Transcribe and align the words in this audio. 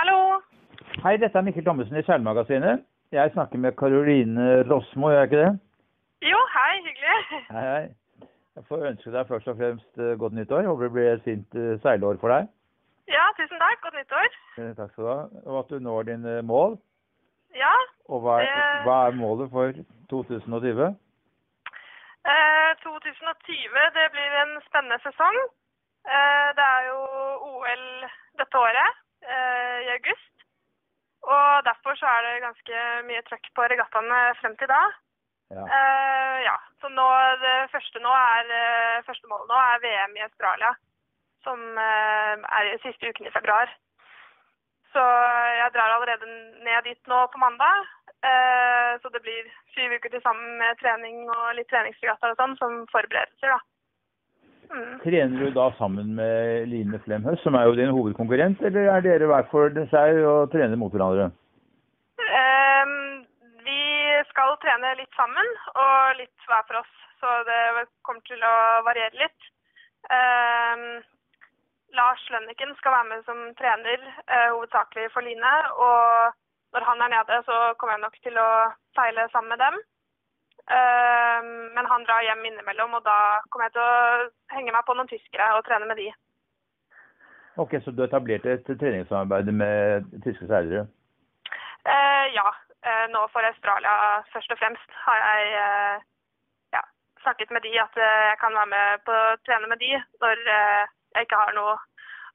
Hallo. 0.00 0.40
Hei, 1.04 1.16
dette 1.20 1.38
er 1.38 1.44
Mikkel 1.44 1.64
Thommessen 1.66 1.96
i 2.00 2.02
Seilmagasinet. 2.06 2.84
Jeg 3.12 3.32
snakker 3.34 3.58
med 3.58 3.72
Karoline 3.80 4.46
Rosmo, 4.70 5.10
gjør 5.10 5.18
jeg 5.20 5.28
ikke 5.30 5.40
det? 5.42 5.50
Jo, 6.30 6.38
hei, 6.54 6.74
hyggelig. 6.86 7.16
Hei, 7.50 7.64
hei. 7.66 8.28
Jeg 8.56 8.64
får 8.68 8.84
ønske 8.90 9.12
deg 9.14 9.28
først 9.28 9.48
og 9.52 9.58
fremst 9.58 10.00
eh, 10.04 10.14
godt 10.20 10.36
nyttår. 10.36 10.66
Håper 10.68 10.86
det 10.88 10.92
blir 10.94 11.10
et 11.14 11.24
fint 11.26 11.56
eh, 11.58 11.74
seilår 11.84 12.18
for 12.22 12.32
deg. 12.34 12.48
Ja, 13.10 13.24
tusen 13.38 13.60
takk. 13.62 13.80
Godt 13.84 13.98
nyttår. 13.98 14.28
Eh, 14.62 14.70
Takk 14.78 14.92
skal 14.94 15.04
du 15.06 15.10
ha. 15.10 15.18
Og 15.46 15.58
at 15.62 15.70
du 15.74 15.78
når 15.84 16.08
dine 16.10 16.34
mål. 16.46 16.76
Ja. 17.56 17.72
Og 18.08 18.22
hva 18.24 18.38
er, 18.42 18.50
Det- 18.50 18.82
hva 18.86 18.98
er 19.08 19.16
målet 19.20 19.50
for 19.50 19.72
2020? 20.12 20.90
Eh, 22.30 22.70
2020, 22.84 23.86
det 23.98 24.06
blir 24.16 24.36
en 24.44 24.56
spennende 24.68 25.00
sesong. 25.06 25.38
Eh, 26.06 26.48
det 26.58 26.66
er 26.76 26.82
jo 26.90 26.98
OL 27.52 27.86
dette 28.40 28.58
året, 28.60 29.00
i 29.20 29.90
august. 29.92 30.44
Og 31.22 31.64
derfor 31.68 31.94
så 32.00 32.06
er 32.08 32.22
det 32.24 32.44
ganske 32.44 32.84
mye 33.08 33.22
trøkk 33.28 33.50
på 33.54 33.66
regattaene 33.72 34.20
frem 34.40 34.56
til 34.56 34.70
da. 34.72 34.80
Ja. 35.50 35.64
Eh, 35.76 36.38
ja, 36.46 36.56
så 36.80 36.88
nå 36.88 37.06
det 37.42 37.56
første 37.74 38.00
nå 38.00 38.10
er, 38.14 38.50
eh, 38.56 39.04
første 39.06 39.26
målet 39.30 39.50
nå 39.50 39.56
er 39.58 39.82
VM 39.84 40.16
i 40.16 40.26
Australia, 40.28 40.70
som 41.44 41.60
eh, 41.86 42.34
er 42.58 42.70
i 42.70 42.82
siste 42.84 43.10
uken 43.10 43.26
i 43.26 43.34
februar. 43.34 43.72
Så 44.92 45.02
jeg 45.60 45.72
drar 45.74 45.96
allerede 45.96 46.26
ned 46.66 46.82
dit 46.86 47.10
nå 47.10 47.18
på 47.32 47.38
mandag. 47.38 47.90
Eh, 48.30 48.92
så 49.02 49.10
det 49.14 49.22
blir 49.26 49.50
syv 49.74 49.96
uker 49.96 50.10
til 50.10 50.22
sammen 50.22 50.58
med 50.62 50.78
trening 50.82 51.26
og 51.30 51.54
litt 51.58 51.70
treningsregattaer 51.72 52.34
og 52.34 52.40
sånn 52.42 52.56
som 52.62 52.80
forberedelser, 52.94 53.54
da. 53.54 53.60
Trener 55.02 55.40
du 55.40 55.50
da 55.50 55.66
sammen 55.78 56.14
med 56.14 56.68
Line 56.70 56.98
Flemhøst, 57.02 57.42
som 57.42 57.56
er 57.58 57.66
jo 57.66 57.74
din 57.78 57.90
hovedkonkurrent, 57.90 58.60
eller 58.62 58.90
er 58.92 59.02
dere 59.02 59.26
hver 59.26 59.48
for 59.50 59.74
seg 59.90 60.20
og 60.22 60.52
trener 60.52 60.78
mot 60.78 60.94
hverandre? 60.94 61.30
Um, 62.20 63.24
vi 63.66 63.82
skal 64.30 64.54
trene 64.62 64.92
litt 65.00 65.18
sammen 65.18 65.50
og 65.74 66.20
litt 66.20 66.46
hver 66.46 66.62
for 66.68 66.82
oss, 66.82 66.92
så 67.18 67.40
det 67.48 67.88
kommer 68.06 68.22
til 68.30 68.46
å 68.46 68.56
variere 68.86 69.24
litt. 69.24 69.50
Um, 70.06 71.02
Lars 71.98 72.22
Lønniken 72.30 72.70
skal 72.78 72.94
være 72.94 73.10
med 73.10 73.26
som 73.26 73.42
trener, 73.58 74.06
uh, 74.30 74.50
hovedsakelig 74.54 75.10
for 75.10 75.26
Line. 75.26 75.54
Og 75.82 76.76
når 76.76 76.86
han 76.92 77.02
er 77.08 77.16
nede, 77.16 77.42
så 77.48 77.72
kommer 77.74 77.98
jeg 77.98 78.06
nok 78.06 78.20
til 78.22 78.38
å 78.38 78.50
seile 78.94 79.26
sammen 79.34 79.56
med 79.56 79.64
dem. 79.66 79.82
Ehm, 80.76 81.74
men 81.74 81.86
han 81.86 82.04
drar 82.06 82.22
hjem 82.22 82.44
innimellom, 82.46 82.94
og 82.98 83.02
da 83.04 83.16
kommer 83.50 83.66
jeg 83.66 83.74
til 83.76 83.82
å 83.82 84.54
henge 84.54 84.74
meg 84.74 84.86
på 84.86 84.94
noen 84.94 85.10
tyskere 85.10 85.48
og 85.56 85.64
trene 85.66 85.88
med 85.90 85.98
de. 85.98 86.10
Ok, 87.62 87.74
Så 87.84 87.90
du 87.90 88.04
etablerte 88.04 88.52
et 88.54 88.68
treningssamarbeid 88.82 89.50
med 89.52 90.06
tyske 90.24 90.46
seilere? 90.46 90.86
Eh, 91.84 92.26
ja. 92.38 92.46
Eh, 92.80 93.06
nå 93.12 93.26
for 93.32 93.44
Australia 93.44 93.92
først 94.32 94.52
og 94.54 94.58
fremst 94.58 94.94
har 95.04 95.18
jeg 95.20 95.48
eh, 95.62 96.06
ja, 96.72 96.80
snakket 97.20 97.50
med 97.52 97.60
de 97.66 97.74
at 97.82 97.98
eh, 98.00 98.22
jeg 98.30 98.38
kan 98.40 98.56
være 98.56 98.70
med 98.72 99.02
på 99.04 99.12
å 99.12 99.34
trene 99.44 99.68
med 99.68 99.82
de 99.82 99.90
når 100.22 100.40
jeg 100.48 101.26
ikke 101.26 101.42
har 101.42 101.52
noen 101.58 101.82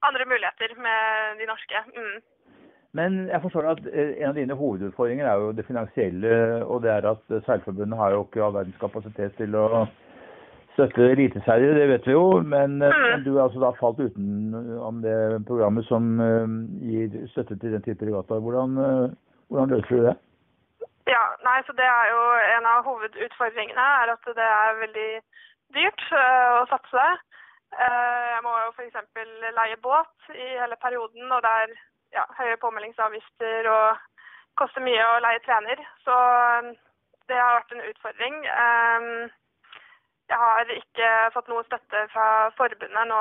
andre 0.06 0.28
muligheter 0.30 0.76
med 0.86 1.40
de 1.42 1.48
norske. 1.50 1.82
Mm. 1.98 2.20
Men 2.96 3.28
jeg 3.28 3.42
forstår 3.42 3.66
at 3.74 3.88
eh, 3.92 4.14
en 4.22 4.30
av 4.30 4.38
dine 4.40 4.56
hovedutfordringer 4.56 5.28
er 5.28 5.42
jo 5.44 5.52
det 5.58 5.66
finansielle, 5.68 6.36
og 6.64 6.84
det 6.84 6.92
er 6.94 7.08
at 7.10 7.24
eh, 7.36 7.42
Seilforbundet 7.44 8.00
har 8.00 8.14
jo 8.14 8.22
ikke 8.24 8.44
all 8.44 8.54
verdens 8.56 8.78
kapasitet 8.80 9.34
til 9.40 9.56
å 9.60 9.84
støtte 10.76 11.08
eliteseilere, 11.12 11.74
det 11.76 11.90
vet 11.90 12.06
vi 12.08 12.14
jo. 12.16 12.40
Men, 12.54 12.78
eh, 12.88 13.18
du 13.26 13.34
er 13.34 13.42
altså 13.44 13.60
da 13.64 13.74
falt 13.80 14.00
utenom 14.00 15.02
det 15.04 15.18
programmet 15.50 15.88
som 15.90 16.08
gir 16.84 17.18
støtte 17.34 17.58
til 17.60 17.76
den 17.76 17.84
type 17.84 18.08
regattaer. 18.08 18.44
Hvordan, 18.46 18.80
hvordan 19.50 19.74
løser 19.76 19.92
du 19.92 20.08
det? 20.08 20.16
Ja, 21.12 21.24
nei, 21.44 21.58
så 21.68 21.76
det 21.78 21.86
er 21.86 22.14
jo 22.14 22.22
en 22.58 22.70
av 22.70 22.88
hovedutfordringene 22.88 23.90
er 24.04 24.14
at 24.14 24.30
det 24.40 24.48
er 24.52 24.80
veldig 24.86 25.10
dyrt 25.76 26.06
å 26.16 26.64
satse. 26.72 27.04
Jeg 27.76 28.40
må 28.46 28.56
jo 28.62 28.72
f.eks. 28.72 29.04
leie 29.60 29.78
båt 29.84 30.32
i 30.32 30.48
hele 30.62 30.80
perioden, 30.80 31.28
og 31.28 31.44
det 31.44 31.54
er 31.66 31.76
ja, 32.16 32.26
høye 32.40 32.58
påmeldingsavgifter 32.62 33.68
og 33.72 33.98
koster 34.60 34.84
mye 34.86 35.04
å 35.14 35.20
leie 35.24 35.42
trener. 35.46 35.82
Så 36.06 36.16
eh, 36.16 36.70
det 37.30 37.40
har 37.40 37.58
vært 37.60 37.74
en 37.76 37.88
utfordring. 37.90 38.38
Eh, 38.46 39.10
jeg 40.32 40.40
har 40.42 40.72
ikke 40.80 41.10
fått 41.36 41.50
noe 41.52 41.66
støtte 41.68 42.06
fra 42.14 42.28
forbundet 42.58 43.10
nå 43.12 43.20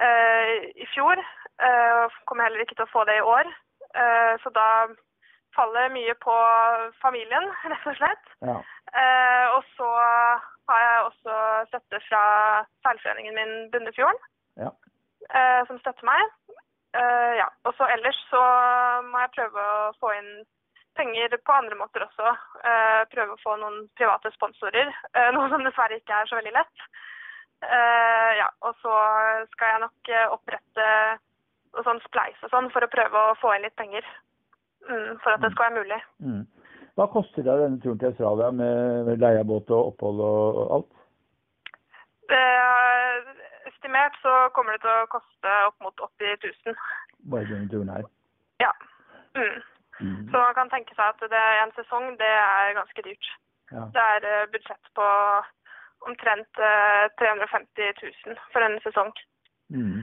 eh, 0.00 0.70
i 0.80 0.86
fjor, 0.94 1.20
eh, 1.20 1.90
og 2.04 2.14
kommer 2.30 2.46
heller 2.48 2.62
ikke 2.64 2.78
til 2.78 2.86
å 2.86 2.92
få 2.94 3.04
det 3.08 3.18
i 3.20 3.26
år. 3.26 3.50
Eh, 3.96 4.32
så 4.44 4.52
da 4.56 4.68
faller 5.56 5.92
mye 5.92 6.14
på 6.20 6.36
familien, 7.02 7.50
rett 7.72 7.86
og 7.92 7.98
slett. 8.00 8.32
Ja. 8.48 8.56
Eh, 8.96 9.46
og 9.56 9.64
så 9.76 9.88
har 10.70 10.80
jeg 10.82 11.04
også 11.10 11.36
støtte 11.70 12.00
fra 12.08 12.22
seilforeningen 12.86 13.36
min 13.38 13.54
Bunnefjorden, 13.72 14.18
Ja. 14.60 14.70
eh, 15.30 15.62
som 15.68 15.78
støtter 15.82 16.06
meg. 16.08 16.24
Eh, 16.96 17.32
ja. 17.40 17.48
Og 17.68 17.74
så 17.76 17.88
ellers 17.94 18.18
så 18.30 18.42
må 19.10 19.22
jeg 19.24 19.34
prøve 19.36 19.64
å 19.72 19.94
få 20.00 20.12
inn 20.16 20.30
penger 20.96 21.34
på 21.44 21.52
andre 21.52 21.76
måter 21.76 22.06
også. 22.06 22.30
Uh, 22.64 23.02
prøve 23.12 23.34
å 23.34 23.42
få 23.42 23.58
noen 23.60 23.82
private 24.00 24.30
sponsorer, 24.32 24.88
uh, 25.12 25.28
noe 25.36 25.50
som 25.52 25.64
dessverre 25.66 25.98
ikke 26.00 26.22
er 26.22 26.30
så 26.30 26.38
veldig 26.40 26.54
lett. 26.56 26.86
Ja, 27.66 28.46
og 28.68 28.74
så 28.84 28.92
skal 29.54 29.70
jeg 29.70 29.80
nok 29.80 30.10
opprette 30.34 30.88
noe 31.72 31.84
sånn 31.86 32.02
spleis 32.04 32.42
og 32.44 32.52
sånn 32.52 32.68
for 32.74 32.84
å 32.84 32.90
prøve 32.92 33.22
å 33.30 33.36
få 33.40 33.54
inn 33.56 33.64
litt 33.64 33.74
penger. 33.80 34.04
Mm, 34.84 35.16
for 35.24 35.32
at 35.32 35.40
det 35.40 35.50
skal 35.54 35.70
være 35.70 35.80
mulig. 35.80 35.98
Mm. 36.20 36.42
Hva 37.00 37.08
koster 37.12 37.46
det 37.46 37.56
denne 37.62 37.80
turen 37.80 37.98
til 38.02 38.10
Australia 38.12 38.50
med 38.60 39.08
leiebåt 39.24 39.72
og 39.72 39.94
opphold 39.94 40.20
og 40.26 40.60
alt? 40.76 40.92
Eh, 42.36 43.16
estimert 43.86 44.14
så 44.22 44.32
kommer 44.54 44.72
det 44.74 44.82
til 44.82 44.90
å 44.90 45.06
koste 45.14 45.50
opp 45.68 45.78
mot 45.84 45.94
80 45.94 46.42
000. 46.66 46.74
Bare 47.30 47.46
denne 47.46 47.70
turen 47.70 47.92
her. 47.94 48.06
Ja. 48.60 48.72
Mm. 49.38 49.62
Mm. 50.00 50.28
Så 50.30 50.36
man 50.36 50.54
kan 50.58 50.70
tenke 50.72 50.94
seg 50.96 51.06
at 51.06 51.22
det 51.30 51.38
er 51.38 51.62
en 51.62 51.74
sesong, 51.78 52.16
det 52.18 52.32
er 52.32 52.74
ganske 52.76 53.04
dyrt. 53.06 53.28
Ja. 53.70 53.86
Det 53.94 54.02
er 54.02 54.26
eh, 54.26 54.50
budsjett 54.50 54.90
på 54.98 55.06
omtrent 56.06 56.60
eh, 56.62 57.06
350 57.22 57.94
000 58.26 58.36
for 58.52 58.66
en 58.66 58.76
sesong. 58.84 59.14
Mm. 59.70 60.02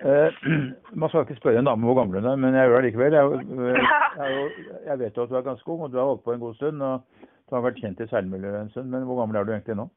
Eh, 0.00 0.40
man 1.00 1.08
skal 1.08 1.26
ikke 1.26 1.38
spørre 1.40 1.60
en 1.60 1.68
dame 1.68 1.86
hvor 1.86 2.00
gammel 2.00 2.20
hun 2.20 2.32
er, 2.32 2.40
men 2.40 2.56
jeg 2.56 2.68
gjør 2.68 2.80
det 2.80 2.88
likevel. 2.88 3.18
Jeg, 3.20 3.24
er 3.28 4.24
jeg, 4.24 4.50
jeg 4.88 4.98
vet 5.04 5.16
jo 5.16 5.28
at 5.28 5.32
du 5.32 5.36
er 5.36 5.48
ganske 5.50 5.68
ung, 5.68 5.84
og 5.84 5.92
du 5.92 6.00
har 6.00 6.10
holdt 6.10 6.24
på 6.24 6.34
en 6.34 6.44
god 6.46 6.56
stund. 6.58 6.82
og 6.82 7.26
Du 7.48 7.56
har 7.56 7.66
vært 7.68 7.80
kjent 7.84 8.00
i 8.00 8.08
seilmiljøet 8.10 8.60
en 8.64 8.74
stund, 8.74 8.92
men 8.92 9.04
hvor 9.08 9.20
gammel 9.20 9.36
er 9.36 9.44
du 9.44 9.54
egentlig 9.54 9.76
nå? 9.76 9.90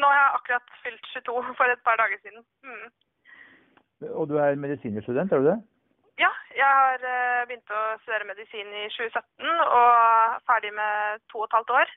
Nå 0.00 0.10
har 0.10 0.18
jeg 0.18 0.36
akkurat 0.38 0.74
fylt 0.84 1.12
22 1.14 1.54
for 1.58 1.72
et 1.74 1.82
par 1.86 2.00
dager 2.00 2.18
siden. 2.24 2.44
Mm. 2.64 2.88
Og 4.18 4.28
du 4.30 4.34
er 4.40 4.60
medisinstudent, 4.64 5.32
er 5.32 5.38
du 5.38 5.50
det? 5.50 5.58
Ja, 6.24 6.30
jeg 6.56 6.70
har 6.80 7.04
eh, 7.14 7.42
begynt 7.48 7.72
å 7.72 7.82
studere 8.02 8.28
medisin 8.28 8.72
i 8.82 8.86
2017 8.92 9.50
og 9.64 9.90
er 9.96 10.40
ferdig 10.48 10.72
med 10.76 11.20
to 11.32 11.42
og 11.42 11.48
et 11.48 11.56
halvt 11.58 11.74
år. 11.80 11.92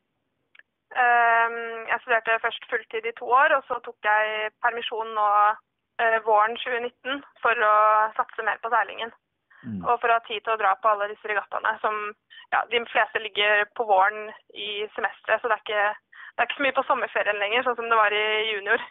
Ehm, 1.02 1.58
jeg 1.92 2.00
studerte 2.02 2.40
først 2.46 2.70
fulltid 2.70 3.06
i 3.10 3.18
to 3.20 3.26
år, 3.42 3.56
og 3.58 3.64
så 3.68 3.80
tok 3.86 4.10
jeg 4.10 4.52
permisjon 4.66 5.10
nå 5.18 5.28
eh, 6.04 6.20
våren 6.28 6.56
2019 6.62 7.24
for 7.42 7.66
å 7.72 7.76
satse 8.20 8.46
mer 8.48 8.62
på 8.62 8.72
seilingen. 8.74 9.14
Mm. 9.64 9.82
Og 9.88 9.96
for 10.02 10.12
å 10.12 10.20
ha 10.20 10.24
tid 10.28 10.44
til 10.44 10.54
å 10.54 10.60
dra 10.62 10.76
på 10.80 10.92
alle 10.92 11.10
disse 11.12 11.30
regattaene 11.30 11.74
som 11.82 12.00
ja, 12.54 12.62
de 12.70 12.84
fleste 12.92 13.22
ligger 13.24 13.64
på 13.78 13.88
våren 13.90 14.28
i 14.54 14.84
semesteret. 14.96 15.42
Så 15.42 15.50
det 15.50 15.58
er, 15.58 15.64
ikke, 15.64 16.13
det 16.34 16.42
er 16.42 16.50
ikke 16.50 16.60
så 16.60 16.66
mye 16.66 16.76
på 16.78 16.86
sommerferien 16.88 17.42
lenger, 17.42 17.66
sånn 17.66 17.78
som 17.78 17.90
det 17.92 17.98
var 18.00 18.16
i 18.18 18.26
junior. 18.50 18.86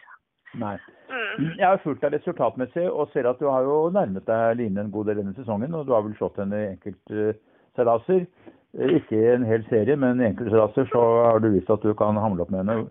Nei. 0.61 0.75
Mm. 1.09 1.49
Jeg 1.59 1.65
har 1.67 1.81
fulgt 1.83 2.03
deg 2.05 2.15
resultatmessig 2.15 2.85
og 2.89 3.09
ser 3.13 3.27
at 3.29 3.41
du 3.41 3.49
har 3.49 3.65
jo 3.67 3.77
nærmet 3.93 4.27
deg 4.29 4.59
Line 4.59 4.85
en 4.85 4.91
god 4.93 5.09
del 5.09 5.21
denne 5.21 5.35
sesongen. 5.37 5.73
Og 5.75 5.87
du 5.87 5.95
har 5.95 6.05
vel 6.05 6.15
slått 6.19 6.39
henne 6.41 6.61
i 6.61 6.69
enkeltseilaser. 6.73 8.27
Ikke 8.73 9.17
i 9.17 9.33
en 9.35 9.43
hel 9.45 9.65
serie, 9.69 9.97
men 9.99 10.21
i 10.21 10.29
enkeltseilaser 10.31 10.87
så 10.93 11.01
har 11.29 11.43
du 11.43 11.51
vist 11.53 11.69
at 11.73 11.83
du 11.83 11.91
kan 11.97 12.17
hamle 12.17 12.45
opp 12.45 12.53
med 12.53 12.63
henne. 12.63 12.87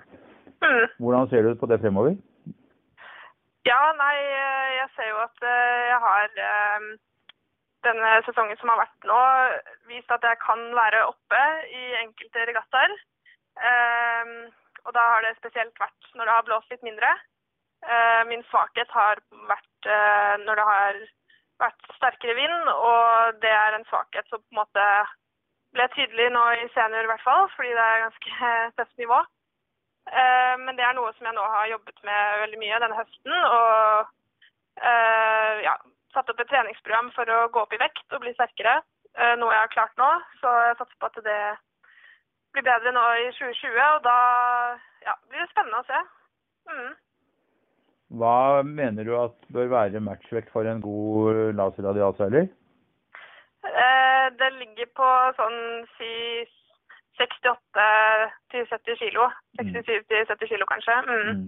Mm. 0.62 0.84
Hvordan 1.02 1.30
ser 1.30 1.46
du 1.46 1.56
på 1.58 1.70
det 1.70 1.80
fremover? 1.82 2.14
Ja, 3.66 3.80
nei, 3.94 4.16
eh, 4.18 4.68
jeg 4.80 4.88
ser 4.96 5.08
jo 5.10 5.18
at 5.22 5.44
eh, 5.46 5.82
jeg 5.88 5.98
har 6.02 6.38
eh, 6.44 6.86
denne 7.86 8.12
sesongen 8.26 8.58
som 8.58 8.72
har 8.72 8.80
vært 8.82 9.06
nå, 9.06 9.18
vist 9.90 10.14
at 10.14 10.24
jeg 10.26 10.38
kan 10.42 10.62
være 10.74 11.04
oppe 11.10 11.42
i 11.70 11.82
enkelte 12.02 12.46
regattaer. 12.50 12.94
Eh, 13.60 14.50
Og 14.84 14.90
da 14.96 15.02
har 15.12 15.22
det 15.22 15.36
spesielt 15.38 15.76
vært 15.78 16.08
når 16.18 16.26
det 16.26 16.34
har 16.34 16.46
blåst 16.48 16.70
litt 16.72 16.82
mindre. 16.82 17.10
Eh, 17.86 18.22
Min 18.26 18.42
svakhet 18.50 18.90
har 18.90 19.20
vært 19.50 19.86
eh, 19.86 20.36
når 20.42 20.56
det 20.58 20.64
har 20.70 20.98
vært 21.62 21.92
sterkere 21.96 22.34
vind, 22.34 22.68
og 22.72 23.38
det 23.42 23.50
er 23.54 23.76
en 23.76 23.84
svakhet 23.86 24.26
som 24.28 24.40
på 24.42 24.50
en 24.56 24.58
måte 24.64 24.86
ble 25.72 25.86
tydelig 25.94 26.26
nå 26.34 26.42
i 26.58 26.66
senior 26.74 27.06
i 27.06 27.10
hvert 27.12 27.22
fall, 27.22 27.46
fordi 27.54 27.70
det 27.76 27.84
er 27.86 28.02
ganske 28.06 28.50
tøft 28.80 28.98
nivå. 28.98 29.20
Eh, 30.10 30.54
Men 30.66 30.76
det 30.76 30.84
er 30.84 30.98
noe 30.98 31.12
som 31.14 31.26
jeg 31.30 31.34
nå 31.38 31.46
har 31.54 31.70
jobbet 31.70 32.02
med 32.08 32.38
veldig 32.42 32.58
mye 32.64 32.80
denne 32.82 32.98
høsten. 32.98 33.32
Og 33.32 34.08
eh, 34.82 35.62
ja, 35.68 35.76
satt 36.14 36.30
opp 36.32 36.40
et 36.42 36.50
treningsprogram 36.50 37.12
for 37.14 37.30
å 37.30 37.44
gå 37.54 37.62
opp 37.62 37.72
i 37.76 37.80
vekt 37.80 38.06
og 38.16 38.24
bli 38.24 38.34
sterkere. 38.34 38.80
Eh, 39.14 39.34
noe 39.38 39.52
jeg 39.54 39.62
har 39.62 39.74
klart 39.76 39.94
nå, 40.00 40.10
så 40.42 40.56
jeg 40.66 40.78
satser 40.80 40.98
på 40.98 41.12
at 41.12 41.22
det 41.28 41.40
blir 42.54 42.66
bedre 42.66 42.92
nå 42.94 43.04
i 43.22 43.28
2020. 43.38 43.80
Og 43.96 44.02
da 44.06 44.16
ja, 45.06 45.16
blir 45.28 45.42
det 45.42 45.50
spennende 45.52 45.82
å 45.82 45.88
se. 45.88 46.02
Mm. 46.72 46.92
Hva 48.20 48.62
mener 48.68 49.08
du 49.08 49.14
at 49.16 49.36
bør 49.54 49.70
være 49.72 50.02
matchvekt 50.04 50.52
for 50.52 50.68
en 50.68 50.82
god 50.84 51.54
laserradialseiler? 51.56 52.50
Eh, 53.62 54.26
det 54.40 54.50
ligger 54.58 54.90
på 54.98 55.08
sånn 55.38 55.60
si 55.96 56.12
68-70 57.20 58.98
kilo. 59.00 59.28
67-70 59.60 60.50
kilo 60.50 60.68
kanskje. 60.68 60.98
Mm. 61.08 61.30
Mm. 61.30 61.46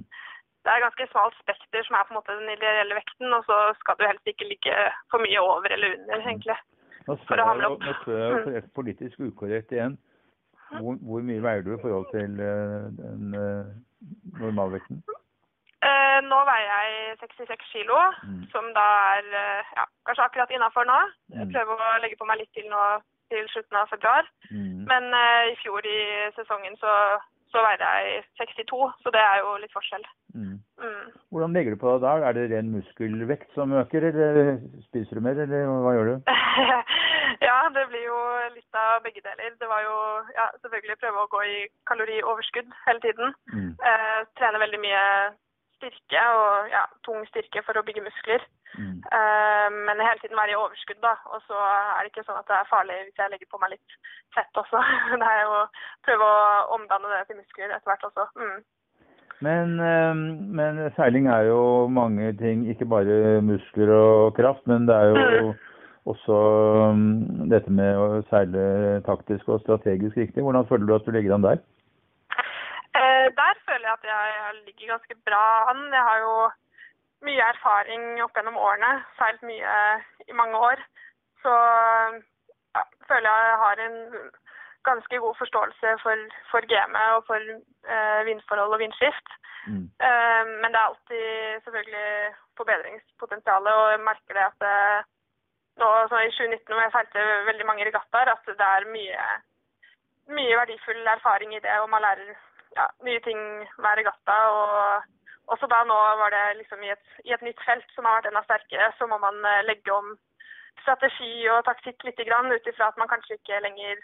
Det 0.65 0.73
er 0.73 0.85
ganske 0.87 1.07
smalt 1.11 1.37
spekter 1.43 1.85
som 1.85 1.99
er 1.99 2.07
på 2.07 2.15
en 2.15 2.19
måte 2.23 2.39
den 2.39 2.55
ideelle 2.55 2.97
vekten, 2.97 3.29
og 3.37 3.45
så 3.45 3.59
skal 3.83 3.99
du 3.99 4.07
helst 4.09 4.31
ikke 4.31 4.49
ligge 4.49 4.77
for 5.12 5.21
mye 5.21 5.43
over 5.43 5.69
eller 5.77 5.99
under, 5.99 6.23
mm. 6.23 6.29
egentlig. 6.31 6.57
Nå 7.05 7.19
spør 7.21 7.43
jeg, 7.45 7.45
jeg 8.55 8.65
mm. 8.65 8.71
politisk 8.79 9.21
ukorrekt 9.21 9.75
igjen. 9.77 9.99
Hvor, 10.81 10.97
hvor, 11.09 11.26
mye 11.29 11.43
veier 11.43 11.62
du 11.67 11.75
i 11.75 11.82
forhold 11.82 12.06
til 12.12 12.41
uh, 12.41 12.88
den 12.99 13.35
uh, 13.38 13.67
normalvekten? 14.41 15.03
Uh, 15.85 16.21
nå 16.31 16.38
veier 16.49 16.71
jeg 16.73 17.19
66 17.23 17.67
kilo, 17.73 17.99
mm. 18.25 18.44
som 18.53 18.71
da 18.79 18.87
er 19.17 19.29
ja, 19.79 19.85
kanskje 20.09 20.26
akkurat 20.29 20.55
innafor 20.55 20.88
nå. 20.88 21.00
Jeg 21.37 21.50
prøver 21.53 21.85
å 21.88 21.99
legge 22.05 22.21
på 22.21 22.29
meg 22.29 22.41
litt 22.41 22.53
til 22.56 22.71
nå 22.73 22.85
til 23.32 23.47
slutten 23.53 23.81
av 23.81 23.93
februar. 23.93 24.26
Mm. 24.50 24.85
Men 24.88 25.06
i 25.50 25.55
fjor 25.62 25.87
i 25.88 26.00
sesongen 26.37 26.76
så 26.81 26.93
så 27.55 27.62
veide 27.62 27.91
jeg 27.97 28.23
62, 28.41 28.79
så 29.03 29.12
det 29.15 29.23
er 29.23 29.41
jo 29.43 29.55
litt 29.62 29.75
forskjell. 29.75 30.05
Mm. 30.35 30.56
Mm. 30.82 31.06
Hvordan 31.31 31.55
legger 31.55 31.75
du 31.75 31.81
på 31.81 31.93
deg 31.93 32.03
da? 32.05 32.15
Er 32.29 32.37
det 32.37 32.47
ren 32.50 32.73
muskelvekt 32.75 33.55
som 33.55 33.75
øker, 33.81 34.09
eller 34.11 34.56
spiser 34.88 35.19
du 35.19 35.25
mer, 35.26 35.38
eller 35.44 35.71
hva 35.85 35.94
gjør 35.94 36.11
du? 36.11 36.32
ja, 37.49 37.59
det 37.76 37.85
blir 37.93 38.06
jo 38.09 38.19
litt 38.56 38.74
av 38.85 39.05
begge 39.07 39.23
deler. 39.25 39.55
Det 39.61 39.69
var 39.71 39.81
jo 39.85 39.97
ja, 40.37 40.49
selvfølgelig 40.63 41.01
prøve 41.01 41.25
å 41.25 41.31
gå 41.35 41.41
i 41.53 41.57
kalorioverskudd 41.91 42.77
hele 42.89 43.03
tiden. 43.05 43.35
Mm. 43.55 43.73
Eh, 43.91 44.21
trene 44.39 44.63
veldig 44.63 44.81
mye 44.85 45.07
styrke 45.79 46.27
og 46.39 46.71
ja, 46.73 46.85
tung 47.07 47.25
styrke 47.31 47.63
for 47.67 47.79
å 47.79 47.85
bygge 47.87 48.05
muskler. 48.05 48.45
Mm. 48.79 49.01
Eh, 49.17 49.67
men 49.87 50.03
hele 50.03 50.21
tiden 50.23 50.39
være 50.39 50.55
i 50.55 50.61
overskudd, 50.61 51.01
da. 51.03 51.15
Og 51.33 51.43
så 51.49 51.59
er 51.59 52.01
det 52.03 52.13
ikke 52.13 52.27
sånn 52.29 52.41
at 52.41 52.49
det 52.51 52.57
er 52.59 52.71
farlig 52.71 53.01
hvis 53.03 53.21
jeg 53.21 53.33
legger 53.33 53.51
på 53.51 53.61
meg 53.63 53.75
litt 53.77 53.99
fett 54.37 54.63
også. 54.63 54.81
det 55.21 55.29
er 55.33 55.43
jo 55.45 55.59
å 55.59 55.67
prøve 56.07 56.31
å 56.31 56.79
omdanne 56.79 57.13
det 57.13 57.27
til 57.29 57.41
muskler 57.41 57.75
etter 57.75 57.93
hvert 57.93 58.09
også. 58.11 58.27
Mm. 58.41 58.57
Men, 59.45 59.77
uh, 59.83 60.15
men, 60.57 60.79
seiling 60.97 61.27
er 61.29 61.49
jo 61.51 61.61
mange 61.93 62.31
ting, 62.41 62.65
ikke 62.71 62.87
bare 62.89 63.41
muskler 63.45 63.91
og 63.93 64.37
kraft, 64.39 64.63
men 64.71 64.87
det 64.89 64.95
er 64.95 65.11
jo 65.11 65.17
mm. 65.51 65.65
Også 66.11 66.39
um, 66.91 67.05
dette 67.53 67.71
med 67.73 67.97
å 67.97 68.09
seile 68.31 68.65
taktisk 69.06 69.49
og 69.49 69.62
strategisk 69.62 70.19
riktig. 70.21 70.45
Hvordan 70.45 70.69
føler 70.69 70.87
du 70.87 70.95
at 70.97 71.06
du 71.06 71.15
ligger 71.15 71.37
an 71.37 71.47
der? 71.47 71.62
Eh, 72.95 73.27
der 73.41 73.55
føler 73.67 73.87
jeg 73.89 73.97
at 73.97 74.05
jeg 74.11 74.61
ligger 74.67 74.93
ganske 74.95 75.17
bra 75.29 75.45
an. 75.73 75.81
Jeg 75.97 76.05
har 76.09 76.19
jo 76.27 76.35
mye 77.27 77.49
erfaring 77.55 78.05
opp 78.25 78.37
gjennom 78.37 78.61
årene. 78.61 78.93
Seilt 79.19 79.43
mye 79.49 79.75
i 80.29 80.37
mange 80.41 80.61
år. 80.71 80.85
Så 81.43 81.55
ja, 82.77 82.85
føler 83.09 83.31
jeg 83.49 83.62
har 83.65 83.83
en 83.87 83.99
ganske 84.89 85.17
god 85.25 85.35
forståelse 85.41 85.89
for, 86.05 86.29
for 86.50 86.61
gamet 86.75 87.17
og 87.17 87.25
for 87.31 87.41
eh, 87.95 88.21
vindforhold 88.29 88.77
og 88.77 88.83
vindskift. 88.85 89.29
Mm. 89.73 89.89
Eh, 90.07 90.43
men 90.61 90.69
det 90.69 90.79
er 90.79 90.89
alltid 90.91 91.27
selvfølgelig 91.65 92.35
forbedringspotensial, 92.59 93.69
og 93.75 93.85
jeg 93.95 94.07
merker 94.11 94.39
det 94.39 94.47
at 94.50 94.59
det, 94.65 94.79
eh, 94.93 95.11
nå 95.81 95.91
i 96.05 96.31
2019 96.31 96.75
hvor 96.75 96.82
jeg 96.85 96.94
seilte 96.94 97.25
veldig 97.49 97.67
mange 97.67 97.87
regattaer, 97.88 98.31
at 98.32 98.50
det 98.50 98.69
er 98.69 98.91
mye, 98.93 99.25
mye 100.38 100.59
verdifull 100.61 101.06
erfaring 101.15 101.55
i 101.55 101.62
det. 101.65 101.81
Og 101.82 101.91
man 101.91 102.05
lærer 102.05 102.31
ja, 102.76 102.87
nye 103.06 103.21
ting 103.26 103.41
hver 103.79 103.99
regatta. 104.00 104.38
og 104.59 105.11
også 105.53 105.67
da 105.69 105.82
nå 105.85 105.97
var 106.21 106.31
det 106.32 106.44
liksom 106.59 106.82
i 106.82 106.91
et, 106.94 107.09
i 107.29 107.32
et, 107.35 107.43
nytt 107.44 107.61
felt 107.67 107.91
som 107.93 108.06
har 108.09 108.17
vært 108.19 108.31
enda 108.31 108.43
sterkere, 108.47 108.93
så 108.99 109.06
må 109.06 109.19
man 109.21 109.43
eh, 109.44 109.65
legge 109.69 109.93
om 109.93 110.15
strategi 110.81 111.49
og 111.53 111.65
taktikk 111.69 112.05
litt 112.05 112.21
ut 112.21 112.71
ifra 112.71 112.88
at 112.88 112.97
man 113.00 113.11
kanskje 113.11 113.37
ikke 113.37 113.61
lenger 113.61 114.00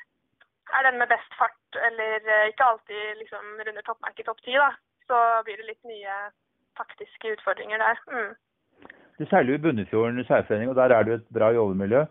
er 0.77 0.83
den 0.87 0.99
med 0.99 1.09
best 1.09 1.33
fart, 1.39 1.79
eller 1.87 2.21
eh, 2.35 2.49
ikke 2.53 2.65
alltid 2.65 3.17
liksom 3.23 3.57
runder 3.67 3.83
toppmerket 3.83 4.27
topp 4.27 4.43
ti. 4.45 4.55
Så 5.09 5.17
blir 5.45 5.57
det 5.57 5.71
litt 5.71 5.85
nye 5.85 6.17
taktiske 6.79 7.33
utfordringer 7.37 7.79
der. 7.79 8.05
Mm. 8.13 8.37
Du 9.21 9.27
seiler 9.29 9.53
jo 9.53 9.59
i 9.59 9.63
Bunnefjorden 9.63 10.25
seilforening, 10.25 10.71
og 10.73 10.77
der 10.79 10.95
er 10.97 11.03
det 11.05 11.13
jo 11.13 11.19
et 11.21 11.33
bra 11.37 11.51
jobbemiljø. 11.53 12.05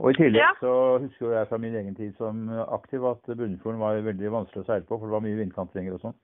Og 0.00 0.10
I 0.10 0.16
tillegg 0.16 0.42
ja. 0.42 0.50
så 0.60 0.72
husker 1.00 1.32
jeg 1.32 1.48
fra 1.48 1.58
min 1.60 1.76
egen 1.76 1.94
tid 1.96 2.12
som 2.20 2.48
aktiv 2.76 3.04
at 3.08 3.22
Bunnefjorden 3.28 3.80
var 3.80 4.00
veldig 4.04 4.32
vanskelig 4.32 4.64
å 4.64 4.68
seile 4.68 4.84
på, 4.88 4.98
for 4.98 5.08
det 5.08 5.16
var 5.16 5.24
mye 5.24 5.38
vindkantringer 5.40 5.96
og 5.96 6.04
sånn. 6.04 6.16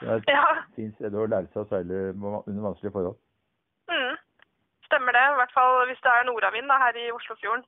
Det 0.00 0.08
er 0.08 0.20
et 0.20 0.32
ja. 0.32 0.44
fint 0.76 0.96
sted 0.96 1.16
å 1.16 1.28
lære 1.28 1.48
seg 1.52 1.62
å 1.62 1.68
seile 1.70 2.00
under 2.16 2.66
vanskelige 2.68 2.94
forhold. 2.96 3.16
Mm. 3.92 4.16
Stemmer 4.88 5.16
det. 5.16 5.24
I 5.32 5.38
hvert 5.40 5.56
fall 5.56 5.78
hvis 5.90 6.02
det 6.04 6.12
er 6.12 6.28
nordavind 6.28 6.76
her 6.84 7.00
i 7.00 7.08
Oslofjorden. 7.12 7.64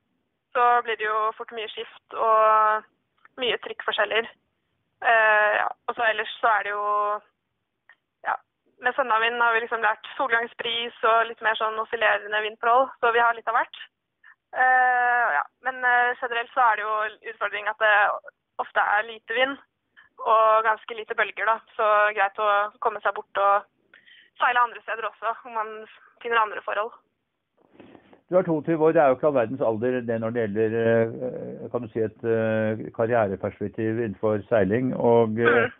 Så 0.56 0.66
blir 0.84 0.96
det 1.00 1.08
jo 1.08 1.16
fort 1.36 1.52
mye 1.56 1.68
skift 1.72 2.16
og 2.16 2.86
mye 3.40 3.56
trykkforskjeller. 3.64 4.28
Eh, 5.04 5.52
ja. 5.60 5.68
Og 5.88 5.96
så 5.96 6.08
ellers 6.08 6.32
så 6.40 6.52
er 6.56 6.66
det 6.66 6.72
jo 6.72 6.84
Med 8.84 8.94
sønnavind 8.94 9.40
har 9.42 9.54
vi 9.54 9.62
liksom 9.64 9.82
lært 9.82 10.10
solgangspris 10.16 10.98
og 11.10 11.28
litt 11.28 11.40
mer 11.42 11.56
sånn 11.58 11.78
oscillerende 11.82 12.42
vindforhold, 12.44 12.92
så 13.00 13.10
vi 13.14 13.22
har 13.22 13.34
litt 13.34 13.48
av 13.50 13.56
hvert. 13.58 13.80
Uh, 14.54 15.26
ja. 15.34 15.42
Men 15.66 15.80
uh, 15.82 16.14
generelt 16.20 16.52
så 16.54 16.62
er 16.64 16.78
det 16.78 16.84
jo 16.86 17.32
utfordring 17.32 17.66
at 17.68 17.82
det 17.82 17.96
ofte 18.62 18.84
er 18.94 19.08
lite 19.08 19.34
vind 19.36 19.58
og 20.18 20.64
ganske 20.66 20.94
lite 20.98 21.14
bølger, 21.18 21.46
da. 21.46 21.58
Så 21.76 21.88
greit 22.14 22.38
å 22.42 22.48
komme 22.82 23.02
seg 23.02 23.14
bort 23.18 23.42
og 23.42 23.66
seile 24.38 24.62
andre 24.62 24.82
steder 24.86 25.10
også, 25.10 25.34
om 25.46 25.58
man 25.58 25.74
finner 26.22 26.42
andre 26.42 26.62
forhold. 26.66 26.94
Du 28.28 28.36
er 28.36 28.44
22 28.44 28.74
år, 28.84 28.92
det 28.92 29.02
er 29.02 29.10
jo 29.10 29.16
ikke 29.16 29.28
all 29.28 29.36
verdens 29.38 29.62
alder 29.64 30.00
det 30.04 30.16
når 30.20 30.34
det 30.34 30.42
gjelder 30.42 30.74
eh, 30.78 31.68
kan 31.72 31.84
du 31.84 31.88
si, 31.92 32.02
et 32.04 32.26
karriereperspektiv 32.96 34.02
innenfor 34.02 34.42
seiling. 34.50 34.90
og 34.96 35.38
mm. 35.38 35.70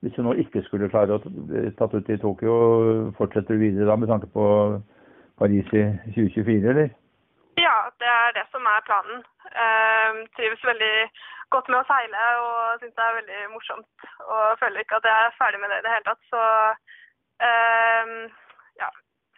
Hvis 0.00 0.14
du 0.14 0.22
nå 0.22 0.32
ikke 0.38 0.62
skulle 0.62 0.90
klare 0.92 1.16
å 1.16 1.22
tatt 1.78 1.94
ut 1.94 2.10
i 2.12 2.20
Tokyo, 2.22 2.54
fortsetter 3.18 3.56
du 3.56 3.64
videre 3.64 3.88
da 3.88 3.96
med 3.98 4.10
tanke 4.12 4.28
på 4.30 4.44
Paris 5.40 5.72
i 5.74 5.82
2024, 6.14 6.70
eller? 6.72 6.92
Ja, 7.58 7.76
det 8.00 8.10
er 8.10 8.36
det 8.36 8.44
som 8.52 8.66
er 8.70 8.86
planen. 8.86 9.24
Uh, 9.50 10.22
trives 10.36 10.62
veldig 10.70 10.94
godt 11.54 11.70
med 11.72 11.80
å 11.80 11.88
seile 11.88 12.26
og 12.44 12.82
syns 12.82 12.94
det 12.94 13.04
er 13.06 13.18
veldig 13.18 13.40
morsomt. 13.54 14.08
Og 14.22 14.58
føler 14.62 14.84
ikke 14.84 15.00
at 15.00 15.08
jeg 15.10 15.26
er 15.26 15.38
ferdig 15.40 15.60
med 15.62 15.72
det 15.72 15.80
i 15.80 15.86
det 15.86 15.94
hele 15.94 16.06
tatt. 16.06 16.22
Så 16.30 16.42
uh, 17.48 18.14
ja, 18.82 18.90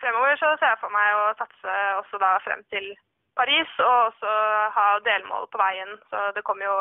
fremover 0.02 0.37
så 0.40 0.52
ser 0.61 0.75
jeg 0.75 0.83
for 0.85 0.93
meg 0.93 1.21
å 1.23 1.26
satse 1.40 1.76
også 2.02 2.21
da 2.21 2.35
frem 2.45 2.64
til 2.75 2.93
Paris, 3.40 3.76
og 3.81 3.97
også 4.11 4.33
ha 4.76 4.88
delmål 5.09 5.49
på 5.52 5.61
veien. 5.62 5.97
Så 6.12 6.26
det 6.37 6.45
kommer 6.45 6.69
jo 6.69 6.79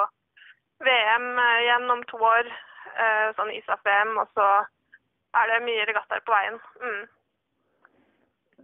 VM 0.84 1.30
igjen 1.62 1.96
om 1.96 2.04
to 2.12 2.20
år, 2.20 2.52
sånn 3.38 3.54
ISAF-VM, 3.56 4.18
og 4.22 4.28
så 4.36 4.50
er 5.40 5.50
det 5.52 5.64
mye 5.66 5.86
regattaer 5.88 6.24
på 6.26 6.34
veien. 6.34 6.60
Mm. 6.84 7.08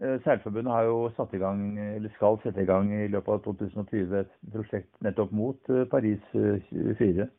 Eh, 0.02 0.18
Seilforbundet 0.24 0.74
har 0.74 0.84
jo 0.90 0.98
satt 1.16 1.34
i 1.34 1.40
gang, 1.40 1.78
eller 1.80 2.12
skal 2.18 2.40
sette 2.44 2.64
i 2.64 2.68
gang 2.68 2.90
i 2.92 3.08
løpet 3.08 3.32
av 3.32 3.44
2020 3.46 4.18
et 4.20 4.34
prosjekt 4.52 4.92
nettopp 5.06 5.32
mot 5.32 5.72
eh, 5.72 5.86
Paris 5.92 6.20
24. 6.34 7.30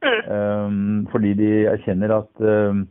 Mm. 0.00 0.20
Um, 0.32 1.08
fordi 1.12 1.34
de 1.36 1.48
erkjenner 1.68 2.14
at 2.14 2.40
um, 2.40 2.86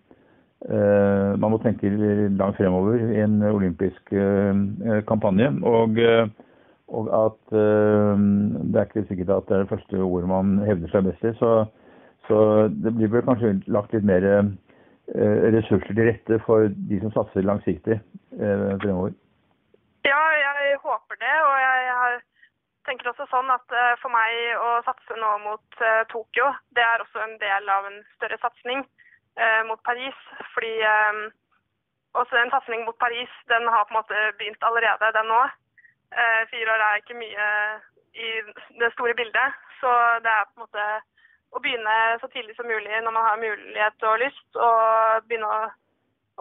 uh, 0.69 1.31
man 1.41 1.49
må 1.49 1.57
tenke 1.63 1.89
langt 1.89 2.59
fremover 2.59 2.99
i 3.01 3.23
en 3.23 3.39
olympisk 3.49 4.11
uh, 4.13 4.99
kampanje. 5.09 5.47
Og, 5.65 5.97
uh, 5.97 6.27
og 6.89 7.09
at 7.13 7.55
det 7.55 8.77
er 8.77 8.85
ikke 8.85 9.07
sikkert 9.07 9.31
at 9.33 9.49
det 9.49 9.55
er 9.55 9.63
det 9.63 9.71
første 9.71 10.03
ordet 10.05 10.29
man 10.29 10.59
hevder 10.67 10.91
seg 10.91 11.07
best 11.07 11.25
i. 11.25 11.33
Så, 11.39 11.65
så 12.29 12.39
det 12.69 12.93
blir 12.95 13.09
vel 13.11 13.25
kanskje 13.25 13.57
lagt 13.67 13.93
litt 13.95 14.05
mer 14.07 14.25
Eh, 15.09 15.45
ressurser 15.55 15.95
til 15.97 16.05
rette 16.05 16.37
for 16.45 16.67
de 16.89 16.97
som 17.01 17.11
satser 17.15 17.41
langsiktig 17.41 17.95
eh, 17.97 18.65
fremover? 18.83 19.15
Ja, 20.05 20.19
jeg 20.37 20.77
håper 20.83 21.17
det. 21.17 21.35
Og 21.49 21.55
jeg, 21.63 22.19
tenker 22.85 23.09
også 23.09 23.25
sånn 23.31 23.49
at 23.53 23.73
eh, 23.73 23.95
for 24.03 24.13
meg 24.13 24.61
å 24.61 24.69
satse 24.85 25.17
nå 25.17 25.31
mot 25.47 25.81
Tokyo, 26.13 26.51
det 26.77 26.85
er 26.85 27.01
også 27.01 27.25
en 27.25 27.35
del 27.41 27.73
av 27.73 27.89
en 27.89 27.99
større 28.17 28.37
satsing 28.43 28.85
mot 29.69 29.79
Paris. 29.87 30.17
Fordi 30.53 30.73
også 32.19 32.37
en 32.37 32.49
satsing 32.51 32.81
mot 32.85 32.97
Paris, 32.99 33.33
den 33.49 33.69
har 33.71 33.85
på 33.87 33.93
en 33.93 34.01
måte 34.01 34.23
begynt 34.41 34.65
allerede, 34.67 35.13
den 35.15 35.29
nå. 35.31 35.37
Fire 36.51 36.73
år 36.73 36.83
er 36.85 36.99
ikke 36.99 37.21
mye 37.21 37.45
i 38.19 38.31
det 38.81 38.89
store 38.97 39.15
bildet. 39.15 39.61
Så 39.79 39.93
det 40.25 40.33
er 40.33 40.49
på 40.49 40.59
en 40.59 40.65
måte 40.65 40.87
å 41.55 41.61
begynne 41.63 41.95
så 42.21 42.27
tidlig 42.33 42.55
som 42.57 42.67
mulig 42.69 42.99
når 43.03 43.13
man 43.15 43.25
har 43.25 43.41
mulighet 43.41 44.05
og 44.09 44.19
lyst, 44.21 44.49
og 44.55 45.25
begynne 45.29 45.49
å, 45.49 45.69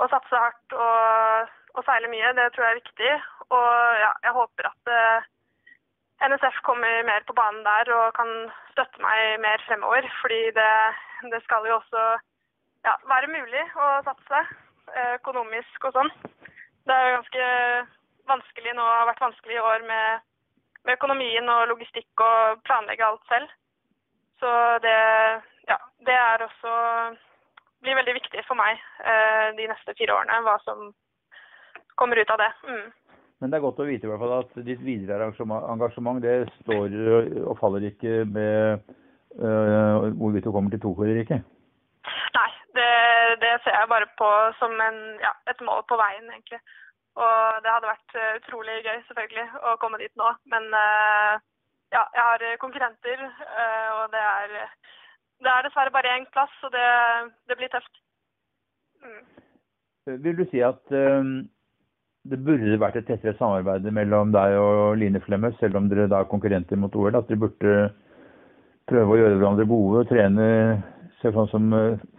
å 0.05 0.09
satse 0.13 0.43
hardt 0.43 0.77
og 0.77 1.55
og, 1.79 1.85
seile 1.87 2.11
mye. 2.13 2.35
Det 2.37 2.47
tror 2.53 2.67
jeg 2.67 2.75
er 2.75 2.81
viktig. 2.83 3.13
Og 3.57 3.69
ja, 4.03 4.13
jeg 4.27 4.37
håper 4.37 4.71
at 4.71 4.93
uh, 4.93 5.29
NSF 6.29 6.63
kommer 6.69 7.05
mer 7.09 7.27
på 7.27 7.37
banen 7.39 7.63
der 7.67 7.93
og 7.97 8.17
kan 8.19 8.33
støtte 8.73 9.03
meg 9.05 9.39
mer 9.45 9.63
fremover. 9.67 10.09
Fordi 10.23 10.41
det, 10.59 10.73
det 11.35 11.43
skal 11.47 11.69
jo 11.69 11.79
også 11.79 12.07
ja, 12.87 12.97
være 13.11 13.31
mulig 13.31 13.65
å 13.75 13.87
satse 14.07 14.43
eh, 14.95 15.15
økonomisk 15.19 15.89
og 15.89 15.97
sånn. 15.97 16.11
Det 16.87 16.95
er 16.95 17.09
jo 17.09 17.17
ganske 17.19 17.47
vanskelig 18.31 18.75
nå, 18.77 18.85
har 18.85 19.09
vært 19.09 19.25
vanskelig 19.25 19.57
i 19.57 19.65
år 19.71 19.83
med, 19.89 20.23
med 20.87 20.95
økonomien 20.95 21.51
og 21.53 21.67
logistikk 21.73 22.23
og 22.23 22.63
planlegge 22.69 23.07
alt 23.07 23.25
selv. 23.33 23.51
Så 24.39 24.51
det, 24.85 24.99
ja, 25.67 25.79
det 26.07 26.15
er 26.15 26.45
også 26.47 26.75
blir 27.83 27.99
veldig 27.99 28.15
viktig 28.19 28.45
for 28.47 28.59
meg 28.59 28.79
eh, 29.07 29.51
de 29.59 29.69
neste 29.71 29.95
fire 29.99 30.17
årene, 30.17 30.41
hva 30.47 30.57
som 30.65 30.89
kommer 31.99 32.21
ut 32.21 32.33
av 32.35 32.41
det. 32.43 32.51
Mm. 32.67 32.87
Men 33.39 33.51
det 33.51 33.59
er 33.59 33.65
godt 33.65 33.83
å 33.83 33.87
vite 33.87 34.07
i 34.07 34.11
hvert 34.11 34.23
fall 34.23 34.35
at 34.41 34.57
ditt 34.67 34.81
videre 34.83 35.29
engasjement 35.31 36.23
det 36.23 36.41
står 36.57 36.97
og 37.45 37.55
faller 37.61 37.87
ikke 37.87 38.25
med 38.27 38.83
uh, 39.39 40.09
hvorvidt 40.19 40.49
du 40.49 40.51
kommer 40.51 40.75
til 40.75 40.83
Tokyo 40.83 41.07
eller 41.07 41.21
ikke? 41.23 41.39
Nei, 42.35 42.49
det, 42.75 42.89
det, 43.45 43.53
ser 43.63 43.79
jeg 43.79 43.91
bare 43.93 44.11
på 44.19 44.31
som 44.59 44.75
en, 44.83 44.99
ja, 45.23 45.31
et 45.51 45.63
mål 45.63 45.85
på 45.87 46.01
veien, 46.01 46.27
egentlig. 46.35 46.59
Og 47.19 47.63
det 47.63 47.71
hadde 47.71 47.93
vært 47.93 48.19
utrolig 48.41 48.81
gøy, 48.83 48.99
selvfølgelig, 49.07 49.47
å 49.71 49.77
komme 49.83 50.03
dit 50.03 50.15
nå. 50.19 50.33
Men 50.51 50.67
uh, 50.75 51.39
ja, 51.95 52.05
jeg 52.17 52.25
har 52.31 52.45
konkurrenter, 52.63 53.23
uh, 53.25 53.89
og 53.99 54.15
det 54.15 54.25
er 54.25 54.57
det 55.39 55.51
er 55.53 55.63
dessverre 55.63 55.95
bare 55.95 56.17
én 56.19 56.27
plass, 56.35 56.51
så 56.59 56.67
det, 56.75 56.87
det 57.47 57.57
blir 57.61 57.71
tøft. 57.71 58.01
Mm. 59.05 60.19
Vil 60.25 60.39
du 60.39 60.45
si 60.51 60.59
at 60.67 60.83
det 62.29 62.39
burde 62.45 62.81
vært 62.83 62.99
et 62.99 63.07
tettere 63.07 63.37
samarbeid 63.39 63.87
mellom 63.95 64.33
deg 64.35 64.57
og 64.59 64.99
Line 64.99 65.21
Flemme, 65.23 65.53
selv 65.61 65.79
om 65.79 65.87
dere 65.89 66.09
da 66.11 66.25
er 66.25 66.31
konkurrenter 66.33 66.81
mot 66.81 66.95
OL? 66.99 67.15
At 67.15 67.29
dere 67.31 67.43
burde 67.45 67.77
prøve 68.89 69.15
å 69.15 69.21
gjøre 69.21 69.39
hverandre 69.39 69.69
gode 69.69 70.03
og 70.03 70.11
trene 70.11 70.49
se 71.23 71.33
sånn 71.35 71.49
som 71.51 71.73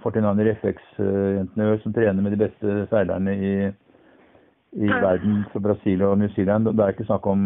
Fortinaner 0.04 0.52
FX-jentene 0.58 1.68
gjør, 1.68 1.80
som 1.84 1.96
trener 1.96 2.24
med 2.24 2.36
de 2.36 2.42
beste 2.42 2.82
seilerne 2.92 3.36
i, 3.36 3.54
i 4.76 4.90
mm. 4.90 4.98
verden, 5.04 5.38
fra 5.54 5.64
Brasil 5.70 6.04
og 6.08 6.18
New 6.20 6.32
Zealand. 6.36 6.72
Det 6.72 6.84
er 6.84 6.96
ikke 6.96 7.08
snakk 7.08 7.28
om 7.32 7.46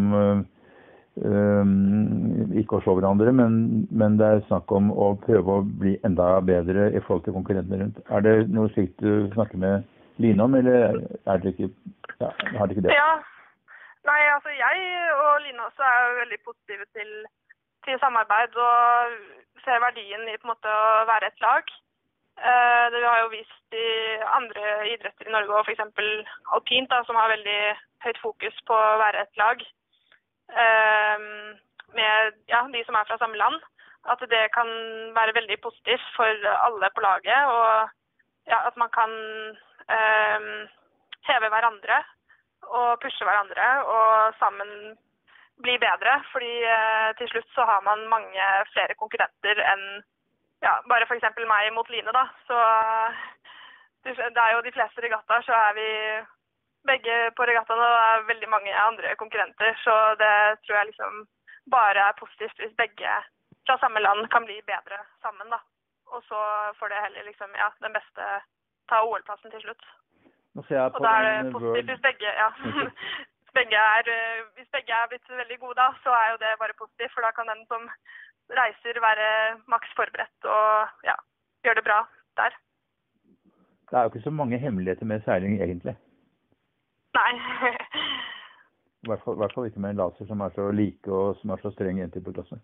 Um, 1.13 2.49
ikke 2.57 2.79
å 2.79 2.81
slå 2.81 2.95
hverandre, 2.97 3.29
men, 3.37 3.57
men, 3.93 4.15
det 4.17 4.25
er 4.25 4.39
snakk 4.47 4.71
om 4.73 4.87
å 4.89 5.11
prøve 5.21 5.59
å 5.59 5.65
bli 5.81 5.91
enda 6.07 6.39
bedre 6.41 6.87
i 6.89 7.01
forhold 7.05 7.27
til 7.27 7.35
konkurrentene 7.35 7.83
rundt. 7.83 7.99
Er 8.09 8.25
det 8.25 8.33
noe 8.49 8.71
slikt 8.73 8.97
du 9.03 9.29
snakker 9.35 9.61
med 9.61 9.85
Line 10.21 10.41
om, 10.41 10.55
eller 10.57 10.97
er 11.29 11.43
det 11.43 11.53
ikke, 11.53 11.69
ja, 12.17 12.31
har 12.57 12.65
det 12.65 12.75
ikke 12.75 12.85
det? 12.87 12.97
Ja. 12.97 13.13
Nei, 14.09 14.17
altså 14.33 14.51
jeg 14.57 14.81
og 15.13 15.45
Line 15.45 15.67
også 15.67 15.85
er 15.85 16.01
jo 16.01 16.17
veldig 16.23 16.39
positive 16.49 16.89
til, 16.97 17.13
til 17.85 18.01
samarbeid 18.01 18.57
og 18.65 19.13
ser 19.61 19.85
verdien 19.85 20.25
i 20.27 20.35
på 20.39 20.49
en 20.49 20.53
måte 20.55 20.73
å 20.73 21.05
være 21.09 21.29
et 21.29 21.45
lag. 21.45 21.69
Uh, 22.41 22.89
det 22.89 23.05
har 23.05 23.21
jo 23.21 23.31
vist 23.35 23.77
i 23.77 23.87
andre 24.33 24.75
idretter 24.95 25.29
i 25.29 25.37
Norge, 25.37 25.61
og 25.61 25.69
f.eks. 25.69 25.85
alpint, 26.57 26.89
da, 26.89 27.03
som 27.05 27.21
har 27.21 27.29
veldig 27.35 27.59
høyt 28.07 28.21
fokus 28.25 28.57
på 28.65 28.81
å 28.81 28.99
være 29.05 29.27
et 29.27 29.41
lag. 29.41 29.61
Ehm, 30.61 31.57
med 31.97 32.33
ja, 32.49 32.61
de 32.73 32.83
som 32.85 32.95
er 32.95 33.07
fra 33.09 33.17
samme 33.17 33.37
land. 33.37 33.61
At 34.11 34.19
det 34.33 34.43
kan 34.57 34.69
være 35.17 35.37
veldig 35.39 35.57
positivt 35.63 36.07
for 36.15 36.47
alle 36.67 36.89
på 36.95 37.01
laget. 37.07 37.41
Og 37.55 37.89
ja, 38.51 38.59
at 38.67 38.75
man 38.77 38.89
kan 38.97 39.11
um, 39.97 40.49
heve 41.27 41.49
hverandre 41.53 42.03
og 42.63 42.99
pushe 42.99 43.23
hverandre 43.23 43.67
og 43.95 44.33
sammen 44.41 44.97
bli 45.63 45.77
bedre. 45.85 46.17
Fordi 46.31 46.53
uh, 46.77 47.09
til 47.19 47.29
slutt 47.31 47.49
så 47.55 47.65
har 47.71 47.81
man 47.89 48.09
mange 48.15 48.49
flere 48.73 48.99
konkurrenter 48.99 49.63
enn 49.73 49.85
ja, 50.63 50.77
bare 50.87 51.07
f.eks. 51.07 51.25
meg 51.47 51.73
mot 51.75 51.89
Line, 51.91 52.11
da. 52.15 52.27
Så 52.47 52.57
det 54.03 54.43
er 54.45 54.51
jo 54.55 54.61
de 54.63 54.71
fleste 54.75 55.03
regattaer 55.03 55.43
så 55.47 55.55
er 55.55 55.73
vi 55.79 55.89
begge 56.91 57.15
på 57.37 57.45
regattaen, 57.49 57.83
og 57.83 57.91
det 57.93 58.01
er 58.07 58.29
veldig 58.31 58.49
mange 58.55 58.73
andre 58.87 59.15
konkurrenter. 59.21 59.69
Så 59.85 59.93
det 60.21 60.35
tror 60.63 60.77
jeg 60.77 60.89
liksom 60.91 61.25
bare 61.75 62.07
er 62.09 62.19
positivt 62.21 62.57
hvis 62.59 62.79
begge 62.81 63.11
fra 63.65 63.77
samme 63.79 63.99
land 64.03 64.27
kan 64.33 64.45
bli 64.47 64.57
bedre 64.71 64.97
sammen, 65.23 65.47
da. 65.55 65.59
Og 66.13 66.23
så 66.29 66.39
får 66.79 66.87
det 66.91 67.03
heller 67.05 67.23
liksom, 67.29 67.51
ja, 67.63 67.69
den 67.85 67.95
beste 67.97 68.23
ta 68.89 68.99
OL-plassen 69.07 69.53
til 69.53 69.63
slutt. 69.65 69.85
Og 70.55 70.99
da 71.05 71.13
er 71.19 71.23
det 71.27 71.53
positivt 71.55 71.89
hvis 71.91 72.05
begge, 72.07 72.33
ja. 72.43 72.49
hvis, 73.39 73.53
begge 73.59 73.79
er, 73.95 74.11
hvis 74.57 74.73
begge 74.75 74.93
er 74.99 75.09
blitt 75.11 75.31
veldig 75.41 75.59
gode 75.63 75.79
da, 75.79 75.87
så 76.03 76.11
er 76.21 76.27
jo 76.33 76.41
det 76.43 76.59
bare 76.63 76.79
positivt. 76.81 77.13
For 77.15 77.25
da 77.25 77.31
kan 77.31 77.49
den 77.53 77.63
som 77.71 77.87
reiser 78.59 78.99
være 79.07 79.27
maks 79.71 79.95
forberedt 79.97 80.51
og 80.57 81.07
ja, 81.09 81.15
gjøre 81.65 81.79
det 81.79 81.87
bra 81.89 81.99
der. 82.41 82.57
Det 83.89 83.97
er 83.97 84.03
jo 84.03 84.11
ikke 84.11 84.27
så 84.27 84.33
mange 84.41 84.57
hemmeligheter 84.57 85.05
med 85.05 85.21
seiling, 85.25 85.61
egentlig. 85.61 85.95
Nei. 87.17 87.31
I 89.03 89.09
hvert, 89.09 89.21
fall, 89.25 89.35
hvert 89.35 89.53
fall 89.55 89.67
ikke 89.67 89.81
med 89.83 89.93
en 89.93 90.01
laser 90.01 90.27
som 90.29 90.41
er 90.41 90.53
så 90.55 90.69
like 90.71 91.11
og 91.11 91.35
som 91.41 91.51
er 91.53 91.61
så 91.61 91.71
streng 91.73 91.99
jenter 91.99 92.23
på 92.23 92.33
klasse. 92.35 92.59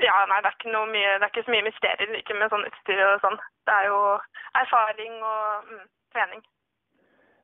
Ja, 0.00 0.16
nei, 0.30 0.38
det 0.40 0.48
er 0.48 0.56
ikke, 0.56 0.86
mye, 0.94 1.10
det 1.18 1.26
er 1.26 1.32
ikke 1.32 1.46
så 1.46 1.54
mye 1.54 1.66
mysterier 1.68 2.14
ikke 2.18 2.36
med 2.40 2.52
sånn 2.52 2.66
utstyr 2.68 3.02
og 3.04 3.20
sånn. 3.24 3.36
Det 3.68 3.76
er 3.76 3.90
jo 3.90 4.00
erfaring 4.62 5.18
og 5.20 5.68
mm, 5.68 5.84
trening. 6.16 6.42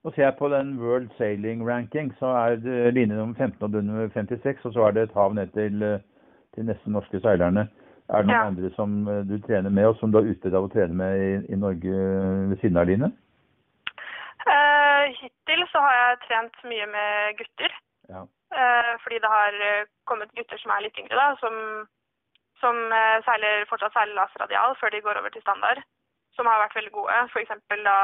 Nå 0.06 0.12
ser 0.14 0.24
jeg 0.28 0.38
på 0.38 0.48
den 0.48 0.76
World 0.80 1.10
Sailing 1.18 1.64
Ranking, 1.66 2.12
så 2.18 2.32
er 2.40 2.60
det 2.62 2.94
line 2.94 3.18
nummer 3.18 3.34
15 3.34 3.58
og 3.66 3.72
du 3.74 3.80
nummer 3.82 4.08
56, 4.14 4.64
og 4.64 4.72
så 4.72 4.86
er 4.86 4.96
det 4.96 5.02
et 5.06 5.16
hav 5.18 5.34
ned 5.34 5.52
til, 5.56 5.82
til 6.54 6.68
nesten 6.68 6.96
norske 6.96 7.20
seilerne. 7.20 7.66
Er 8.06 8.22
det 8.22 8.30
noen 8.30 8.38
ja. 8.38 8.46
andre 8.46 8.70
som 8.76 9.00
eh, 9.10 9.24
du 9.26 9.36
trener 9.42 9.70
med, 9.70 9.88
og 9.90 9.96
som 9.98 10.12
du 10.12 10.20
har 10.20 10.28
utbytte 10.30 10.54
av 10.54 10.68
å 10.68 10.70
trene 10.70 10.94
med 10.94 11.22
i, 11.22 11.30
i 11.52 11.58
Norge 11.58 12.02
ved 12.52 12.60
siden 12.62 12.78
av 12.78 12.86
Line? 12.86 13.10
Så 15.76 15.82
har 15.84 15.94
jeg 15.96 16.20
trent 16.24 16.62
mye 16.64 16.86
med 16.88 17.36
gutter. 17.36 17.72
Ja. 18.08 18.22
Uh, 18.58 18.92
fordi 19.02 19.18
det 19.20 19.28
har 19.28 19.56
eh, 19.66 19.88
kommet 20.08 20.32
gutter 20.38 20.56
som 20.62 20.72
er 20.72 20.86
litt 20.86 20.96
yngre, 21.02 21.18
da, 21.18 21.34
som, 21.42 21.56
som 22.62 22.78
uh, 22.94 23.18
seiler, 23.26 23.66
fortsatt 23.68 23.92
seiler 23.92 24.16
laserradial 24.16 24.76
før 24.80 24.94
de 24.94 25.02
går 25.04 25.20
over 25.20 25.34
til 25.34 25.44
standard. 25.44 25.82
Som 26.38 26.48
har 26.48 26.62
vært 26.62 26.78
veldig 26.78 26.94
gode. 26.94 27.18
F.eks. 27.28 27.52
da 27.84 27.98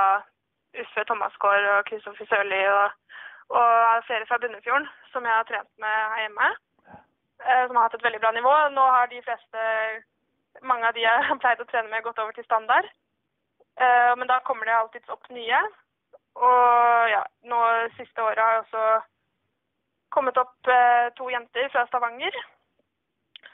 Uffe 0.83 1.07
Thomasgaard 1.09 1.69
og 1.79 1.89
Kristoffer 1.89 2.29
Sørli 2.29 2.61
og, 2.75 3.17
og 3.57 4.05
flere 4.09 4.29
fra 4.29 4.41
Bunnefjorden 4.43 4.89
som 5.15 5.25
jeg 5.29 5.39
har 5.39 5.49
trent 5.49 5.73
med 5.81 5.97
her 6.13 6.23
hjemme. 6.27 6.53
som 7.67 7.77
har 7.77 7.87
hatt 7.89 7.97
et 7.97 8.05
veldig 8.05 8.21
bra 8.21 8.33
nivå. 8.37 8.53
Nå 8.77 8.85
har 8.97 9.09
de 9.09 9.25
fleste, 9.25 9.69
mange 10.61 10.89
av 10.89 10.97
de 10.97 11.07
jeg 11.07 11.29
har 11.29 11.41
pleid 11.45 11.65
å 11.65 11.69
trene 11.73 11.89
med, 11.89 12.05
gått 12.05 12.21
over 12.21 12.37
til 12.37 12.45
standard. 12.45 12.89
men 14.21 14.29
da 14.29 14.41
kommer 14.45 14.69
det 14.69 14.77
alltids 14.77 15.13
opp 15.13 15.29
nye. 15.33 15.61
Og 16.39 17.11
ja, 17.13 17.23
nå 17.51 17.61
siste 17.99 18.25
året 18.25 18.41
har 18.41 18.57
jeg 18.57 18.65
også 18.65 18.85
kommet 20.13 20.39
opp 20.41 20.69
eh, 20.69 21.09
to 21.17 21.29
jenter 21.33 21.69
fra 21.73 21.87
Stavanger. 21.89 22.37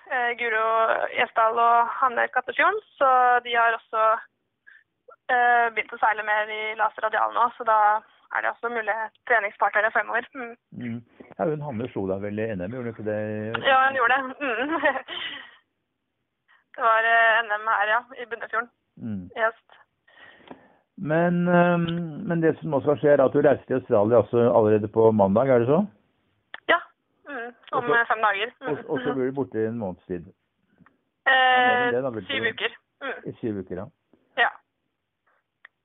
Eh, 0.09 0.31
Guro 0.41 0.67
Gjesdal 1.15 1.59
og 1.63 1.91
Hanne 2.01 2.29
Kattefjorden. 2.35 2.79
Så 2.99 3.09
de 3.47 3.55
har 3.55 3.77
også 3.77 4.05
eh, 5.33 5.67
begynt 5.75 5.95
å 5.95 6.01
seile 6.03 6.27
mer 6.27 6.51
i 6.53 6.63
laser 6.79 7.07
radial 7.07 7.35
nå, 7.37 7.49
så 7.59 7.67
da 7.69 7.79
er 8.37 8.45
det 8.45 8.51
også 8.53 8.71
mulige 8.73 9.11
treningspartnere 9.29 9.93
fremover. 9.95 10.27
Mm. 10.35 10.55
Mm. 10.79 10.99
Ja, 11.39 11.47
hun 11.49 11.65
Hanne 11.65 11.89
slo 11.93 12.07
deg 12.11 12.25
vel 12.27 12.43
i 12.43 12.49
NM, 12.55 12.75
gjorde 12.77 12.91
hun 12.91 12.97
ikke 12.97 13.09
det? 13.09 13.21
Ja, 13.69 13.79
hun 13.87 14.01
gjorde 14.01 14.19
det. 14.19 14.25
Mm. 14.43 14.75
Det 16.79 16.85
var 16.87 17.07
eh, 17.11 17.39
NM 17.43 17.65
her, 17.67 17.89
ja, 17.91 18.03
i 18.23 18.25
Bunnefjorden 18.31 18.69
mm. 19.03 19.23
høst. 19.35 19.78
Men, 20.99 21.45
men, 22.27 22.41
det 22.43 22.57
som 22.59 22.75
også 22.75 22.89
skal 22.89 22.99
skje, 22.99 23.11
er 23.15 23.23
at 23.23 23.35
du 23.35 23.39
reiser 23.39 23.65
til 23.67 23.77
Australia 23.79 24.19
allerede 24.59 24.89
på 24.91 25.11
mandag, 25.15 25.49
er 25.49 25.63
det 25.63 25.69
så? 25.69 25.79
Ja. 26.69 26.79
Mm, 27.29 27.53
om 27.73 27.85
også, 27.85 28.05
fem 28.09 28.23
dager. 28.27 28.51
Mm. 28.61 28.69
Og, 28.69 28.79
og, 28.91 29.01
så 29.05 29.15
blir 29.15 29.31
du 29.31 29.37
borte 29.37 29.63
i 29.63 29.67
en 29.67 29.79
måneds 29.79 30.07
tid? 30.11 30.27
Eh, 31.29 31.93
det, 31.95 32.03
da, 32.03 32.11
syv 32.31 32.49
uker. 32.53 32.75
Mm. 33.05 33.35
Syv 33.41 33.61
uker, 33.63 33.77
ja. 33.77 33.87
ja. 34.43 34.51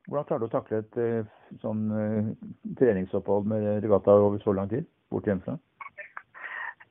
Hvordan 0.08 0.26
klarer 0.30 0.44
du 0.44 0.48
å 0.50 0.56
takle 0.56 0.82
et 0.82 0.98
eh, 1.04 1.30
sånn 1.62 1.84
uh, 1.94 2.32
treningsopphold 2.80 3.46
med 3.52 3.68
regatta 3.86 4.18
over 4.18 4.42
så 4.44 4.56
lang 4.58 4.72
tid? 4.72 4.88
Bort 5.14 5.30
hjemmefra? 5.30 5.60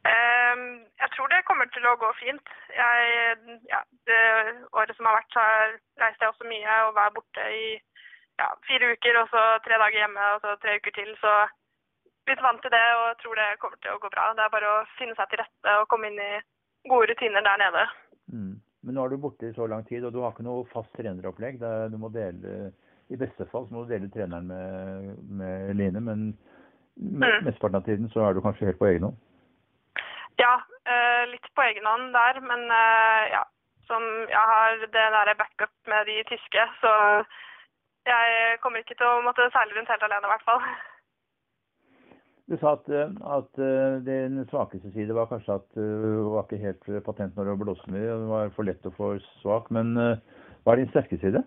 Um, 0.02 0.62
jeg 1.02 1.10
tror 1.14 1.30
det 1.32 1.44
kommer 1.48 1.68
til 1.74 1.86
å 1.88 1.96
gå 2.00 2.10
fint. 2.20 2.54
Jeg, 2.76 3.58
ja, 3.70 3.80
det 4.10 4.22
året 4.72 4.94
som 4.96 5.08
har 5.08 5.18
vært, 5.20 5.34
så 5.34 5.46
reist 6.02 6.22
jeg 6.22 6.32
også 6.32 6.48
mye 6.50 6.78
og 6.86 6.94
var 6.98 7.12
borte 7.16 7.48
i 7.56 7.66
ja, 8.40 8.48
fire 8.68 8.92
uker, 8.94 9.18
og 9.22 9.32
så 9.32 9.42
tre 9.64 9.78
dager 9.82 9.98
hjemme, 10.02 10.28
og 10.34 10.44
så 10.44 10.56
tre 10.62 10.78
uker 10.80 10.94
til. 10.96 11.10
Så 11.20 11.32
blitt 12.26 12.42
vant 12.44 12.62
til 12.62 12.72
det 12.74 12.84
og 13.00 13.18
tror 13.22 13.40
det 13.40 13.48
kommer 13.62 13.80
til 13.82 13.94
å 13.94 14.00
gå 14.02 14.10
bra. 14.12 14.30
Det 14.38 14.44
er 14.44 14.54
bare 14.54 14.74
å 14.76 14.84
finne 14.98 15.16
seg 15.18 15.30
til 15.30 15.42
rette 15.42 15.78
og 15.80 15.88
komme 15.90 16.12
inn 16.12 16.20
i 16.22 16.32
gode 16.90 17.10
rutiner 17.10 17.44
der 17.46 17.60
nede. 17.64 17.84
Mm. 18.32 18.54
Men 18.82 18.98
nå 18.98 19.04
er 19.04 19.12
du 19.12 19.22
borte 19.22 19.50
i 19.50 19.54
så 19.54 19.68
lang 19.70 19.84
tid, 19.86 20.04
og 20.06 20.14
du 20.14 20.22
har 20.22 20.32
ikke 20.34 20.46
noe 20.46 20.64
fast 20.72 20.90
treneropplegg. 20.98 21.60
du 21.62 21.98
må 21.98 22.10
dele, 22.14 22.72
I 23.10 23.18
beste 23.18 23.46
fall 23.50 23.68
så 23.68 23.74
må 23.74 23.84
du 23.84 23.92
dele 23.92 24.10
treneren 24.10 24.48
med, 24.48 25.12
med 25.38 25.74
Line, 25.78 26.00
men 26.00 26.32
Mm. 27.00 27.44
Mesteparten 27.44 27.76
av 27.80 27.86
tiden 27.86 28.10
så 28.12 28.26
er 28.26 28.34
du 28.34 28.42
kanskje 28.44 28.68
helt 28.68 28.80
på 28.80 28.88
egen 28.90 29.06
hånd? 29.08 29.16
Ja, 30.40 30.54
eh, 30.88 31.24
litt 31.30 31.48
på 31.56 31.64
egen 31.64 31.86
hånd 31.88 32.12
der, 32.16 32.40
men 32.44 32.68
eh, 32.68 33.32
ja. 33.36 33.44
Som 33.90 34.04
jeg 34.30 34.44
har 34.48 34.76
det 34.78 34.92
der 34.94 35.34
backup 35.36 35.72
med 35.90 36.06
de 36.06 36.22
tyske, 36.28 36.62
så 36.80 36.92
jeg 38.06 38.58
kommer 38.62 38.82
ikke 38.82 38.96
til 38.98 39.06
å 39.06 39.22
måtte 39.26 39.50
seile 39.54 39.76
rundt 39.76 39.92
helt 39.92 40.08
alene, 40.08 40.26
i 40.26 40.32
hvert 40.32 40.48
fall. 40.48 40.64
Du 42.50 42.56
sa 42.60 42.74
at, 42.76 42.88
eh, 42.90 43.10
at 43.36 43.60
eh, 43.62 44.00
din 44.04 44.42
svakeste 44.50 44.90
side 44.92 45.14
var 45.14 45.30
kanskje 45.30 45.54
at 45.54 45.68
du 45.78 46.32
var 46.34 46.44
ikke 46.44 46.64
helt 46.64 46.88
patent 47.06 47.36
når 47.36 47.52
du 47.52 47.60
blåste 47.62 47.92
mye. 47.94 48.16
Du 48.22 48.26
var 48.28 48.50
for 48.56 48.66
lett 48.68 48.88
og 48.88 48.96
for 48.98 49.22
svak. 49.40 49.70
Men 49.70 49.94
eh, 49.96 50.18
hva 50.64 50.74
er 50.74 50.82
din 50.82 50.90
sterke 50.90 51.18
side? 51.22 51.44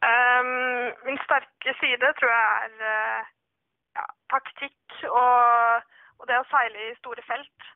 Um, 0.00 0.88
min 1.04 1.20
sterke 1.26 1.74
side 1.76 2.08
tror 2.18 2.32
jeg 2.32 2.70
er 2.80 3.28
ja, 3.98 4.06
taktikk 4.32 5.02
og, 5.10 5.84
og, 6.18 6.24
det 6.30 6.40
å 6.40 6.48
seile 6.48 6.88
i 6.88 6.96
store 7.02 7.24
felt. 7.28 7.68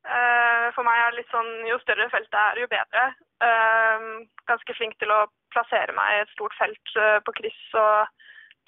Uh, 0.00 0.66
for 0.74 0.82
meg 0.82 0.98
er 0.98 1.12
det 1.12 1.20
litt 1.20 1.32
sånn 1.32 1.50
jo 1.68 1.76
større 1.82 2.08
feltet 2.10 2.38
er, 2.42 2.60
jo 2.64 2.70
bedre. 2.72 3.06
Uh, 3.44 4.26
ganske 4.60 4.76
flink 4.76 4.98
til 5.00 5.10
å 5.10 5.26
plassere 5.54 5.96
meg 5.96 6.14
i 6.14 6.22
et 6.22 6.32
stort 6.36 6.54
felt 6.60 6.96
på 7.24 7.32
kryss 7.40 7.62
og 7.80 8.10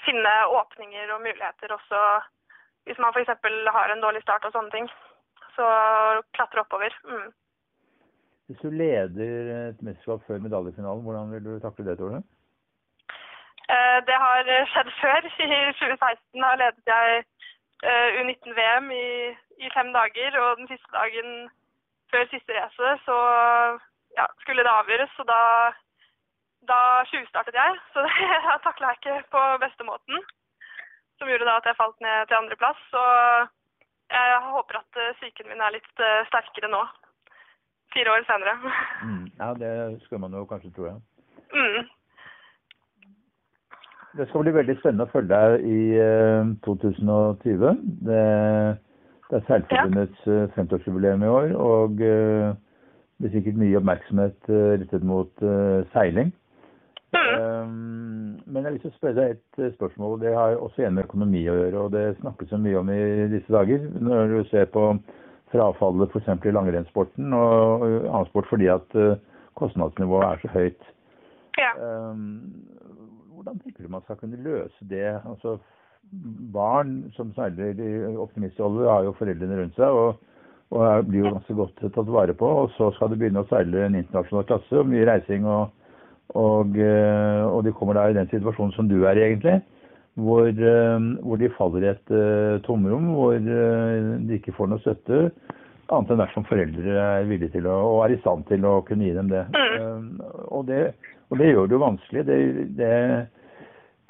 finne 0.07 0.33
åpninger 0.51 1.13
og 1.15 1.23
muligheter 1.23 1.77
også 1.77 2.01
hvis 2.87 2.99
man 2.99 3.13
f.eks. 3.15 3.31
har 3.77 3.93
en 3.93 4.03
dårlig 4.03 4.23
start 4.23 4.45
og 4.49 4.53
sånne 4.57 4.73
ting. 4.75 4.89
Så 5.57 5.67
klatre 6.35 6.65
oppover. 6.65 6.95
Mm. 7.07 7.29
Hvis 8.47 8.63
du 8.65 8.71
leder 8.71 9.69
et 9.69 9.83
mesterskap 9.87 10.25
før 10.27 10.43
medaljefinalen, 10.47 11.05
hvordan 11.05 11.31
vil 11.33 11.45
du 11.45 11.53
takle 11.63 11.87
det, 11.87 11.99
tror 11.99 12.17
du? 12.17 12.19
Eh, 13.75 13.99
det 14.09 14.17
har 14.25 14.51
skjedd 14.73 14.91
før. 15.03 15.21
I 15.47 15.61
2016 15.79 16.49
har 16.49 16.61
ledet 16.63 16.93
jeg 16.95 17.23
eh, 17.87 18.19
U19-VM 18.19 18.91
i, 18.97 19.09
i, 19.65 19.71
fem 19.77 19.93
dager, 19.99 20.41
og 20.43 20.59
den 20.61 20.69
siste 20.73 20.91
dagen 20.99 21.31
før 22.11 22.29
siste 22.33 22.59
race 22.59 22.91
så 23.07 23.19
ja, 24.19 24.27
skulle 24.43 24.65
det 24.67 24.73
avgjøres. 24.73 25.15
Og 25.23 25.29
da, 25.29 25.41
da 26.71 26.79
tjuvstartet 27.11 27.59
jeg, 27.59 27.79
så 27.95 28.05
det 28.07 28.59
takla 28.67 28.93
jeg 28.93 29.01
ikke 29.01 29.33
på 29.35 29.45
beste 29.65 29.89
måten. 29.89 30.23
Som 31.19 31.31
gjorde 31.31 31.49
da 31.49 31.59
at 31.61 31.69
jeg 31.71 31.79
falt 31.79 31.99
ned 32.05 32.27
til 32.27 32.41
andreplass. 32.41 32.83
Og 33.05 33.49
jeg 34.13 34.45
håper 34.57 34.83
at 34.83 35.01
eh, 35.01 35.15
psyken 35.21 35.51
min 35.53 35.65
er 35.65 35.77
litt 35.79 36.05
sterkere 36.29 36.71
nå. 36.73 36.85
Fire 37.95 38.15
år 38.17 38.29
senere. 38.29 38.59
Mm, 39.03 39.27
ja, 39.39 39.49
det 39.59 40.01
skal 40.05 40.21
man 40.23 40.33
jo 40.33 40.45
kanskje 40.47 40.71
tro, 40.77 40.85
ja. 40.87 40.95
Mm. 41.53 41.89
Det 44.19 44.29
skal 44.29 44.45
bli 44.45 44.53
veldig 44.55 44.77
spennende 44.79 45.07
å 45.09 45.11
følge 45.11 45.33
deg 45.33 45.65
i 45.67 45.81
2020. 46.67 47.65
Eh, 47.67 47.81
det, 48.09 48.21
det 49.31 49.39
er 49.39 49.47
Seilforbundets 49.49 50.27
ja. 50.29 50.45
50-årsjubileum 50.55 51.25
i 51.25 51.33
år, 51.33 51.55
og 51.57 52.05
det 53.23 53.31
blir 53.31 53.39
sikkert 53.39 53.59
mye 53.61 53.79
oppmerksomhet 53.79 54.49
eh, 54.51 54.71
rettet 54.81 55.05
mot 55.07 55.45
uh, 55.47 55.85
seiling. 55.93 56.33
Mm. 57.13 58.41
men 58.49 58.57
jeg 58.57 58.65
har 58.65 58.73
lyst 58.73 58.87
til 58.87 58.91
å 58.91 58.97
spørre 58.97 59.17
deg 59.19 59.35
et 59.35 59.75
spørsmål. 59.77 60.15
Det 60.23 60.31
har 60.33 60.57
også 60.57 60.81
igjen 60.81 60.97
med 60.97 61.05
økonomi 61.05 61.43
å 61.45 61.57
gjøre, 61.59 61.83
og 61.85 61.93
det 61.93 62.17
snakkes 62.23 62.49
så 62.51 62.59
mye 62.59 62.81
om 62.81 62.89
i 62.91 63.03
disse 63.31 63.53
dager. 63.53 63.85
Når 64.01 64.33
du 64.33 64.39
ser 64.49 64.65
på 64.73 64.87
frafallet 65.53 66.17
f.eks. 66.17 66.31
i 66.49 66.55
langrennssporten 66.57 67.37
og 67.37 67.85
annen 67.85 68.31
sport 68.31 68.49
fordi 68.49 68.71
at 68.73 68.97
kostnadsnivået 69.61 70.25
er 70.31 70.43
så 70.43 70.53
høyt. 70.57 70.89
Ja. 71.61 71.71
Hvordan 73.37 73.61
tenker 73.61 73.85
du 73.85 73.93
man 73.93 74.07
skal 74.09 74.17
kunne 74.17 74.41
løse 74.41 74.89
det? 74.89 75.05
Altså, 75.21 75.59
barn 76.57 77.13
som 77.17 77.37
seiler 77.37 77.77
i 77.77 78.17
optimistrolle, 78.17 78.89
har 78.89 79.05
jo 79.05 79.17
foreldrene 79.21 79.61
rundt 79.61 79.77
seg. 79.77 79.93
og, 79.93 80.32
og 80.73 81.07
blir 81.09 81.27
jo 81.27 81.35
ganske 81.35 81.57
godt 81.59 81.85
tatt 81.85 82.11
vare 82.11 82.35
på. 82.39 82.49
Og 82.63 82.73
så 82.79 82.91
skal 82.97 83.13
det 83.13 83.21
begynne 83.21 83.45
å 83.45 83.49
seile 83.51 83.87
en 83.87 83.99
internasjonal 83.99 84.49
klasse, 84.49 84.73
og 84.81 84.89
mye 84.89 85.07
reising. 85.09 85.47
Og, 85.49 85.73
og, 86.41 86.79
eh, 86.81 87.45
og, 87.45 87.61
de 87.67 87.75
kommer 87.77 87.99
da 87.99 88.09
i 88.09 88.17
den 88.17 88.31
situasjonen 88.33 88.75
som 88.77 88.89
du 88.89 89.03
er 89.05 89.21
i, 89.21 89.27
egentlig. 89.29 89.61
Hvor, 90.21 90.49
eh, 90.49 91.09
hvor 91.25 91.41
de 91.41 91.53
faller 91.57 91.87
i 91.87 91.93
et 91.93 92.13
uh, 92.13 92.61
tomrom, 92.67 93.13
hvor 93.17 93.39
de 93.41 94.37
ikke 94.37 94.57
får 94.57 94.73
noe 94.73 94.83
støtte. 94.85 95.29
Annet 95.93 96.13
enn 96.13 96.21
dersom 96.23 96.45
foreldre 96.49 96.93
er 96.97 97.27
villige 97.29 97.53
til 97.59 97.67
å, 97.69 97.79
og 97.95 98.05
er 98.07 98.15
i 98.15 98.21
stand 98.23 98.47
til 98.49 98.65
å 98.65 98.79
kunne 98.89 99.09
gi 99.09 99.17
dem 99.17 99.29
det. 99.33 99.45
Uh, 99.53 100.45
og 100.49 100.69
det 100.69 100.87
og 101.33 101.39
det 101.41 101.49
gjør 101.49 101.67
det 101.67 101.73
jo 101.73 101.81
vanskelig. 101.81 102.23
Det, 102.29 102.39
det, 102.77 102.95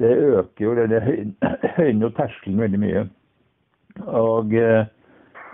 det 0.02 0.12
øker 0.18 0.64
jo, 0.64 0.72
det 0.74 1.02
høyner 1.76 2.06
jo 2.08 2.14
terskelen 2.16 2.64
veldig 2.64 2.80
mye. 2.82 3.02
Og, 4.02 4.54
eh, 4.58 4.88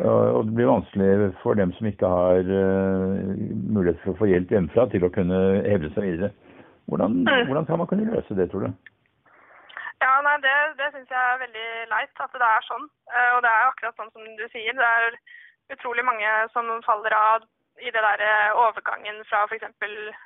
og, 0.07 0.45
det 0.47 0.55
blir 0.55 0.71
vanskelig 0.71 1.33
for 1.43 1.59
dem 1.59 1.73
som 1.75 1.89
ikke 1.89 2.11
har 2.11 2.47
uh, 2.47 3.17
mulighet 3.75 3.99
for 4.05 4.13
å 4.13 4.21
få 4.21 4.29
hjelp 4.31 4.53
hjemmefra 4.55 4.87
til 4.93 5.07
å 5.07 5.11
kunne 5.15 5.41
hevde 5.67 5.91
seg 5.95 6.07
videre. 6.07 6.31
Hvordan, 6.89 7.25
mm. 7.27 7.49
hvordan 7.49 7.67
kan 7.67 7.83
man 7.83 7.91
kunne 7.91 8.07
løse 8.13 8.37
det, 8.39 8.49
tror 8.53 8.69
du? 8.69 8.95
Ja, 9.99 10.13
nei, 10.23 10.37
Det, 10.45 10.55
det 10.79 10.93
syns 10.95 11.11
jeg 11.11 11.19
er 11.19 11.43
veldig 11.43 11.69
leit 11.91 12.23
at 12.25 12.39
det 12.39 12.49
er 12.49 12.67
sånn. 12.71 12.87
Uh, 13.11 13.31
og 13.37 13.43
det 13.45 13.51
er 13.53 13.67
akkurat 13.67 13.99
sånn 13.99 14.15
som 14.15 14.29
du 14.39 14.47
sier. 14.55 14.79
Det 14.79 14.91
er 15.03 15.19
utrolig 15.75 16.07
mange 16.07 16.35
som 16.55 16.71
faller 16.87 17.15
av 17.19 17.47
i 17.79 17.91
det 17.95 18.03
der 18.03 18.21
eh, 18.27 18.57
overgangen 18.59 19.21
fra 19.29 19.45
f.eks. 19.47 19.69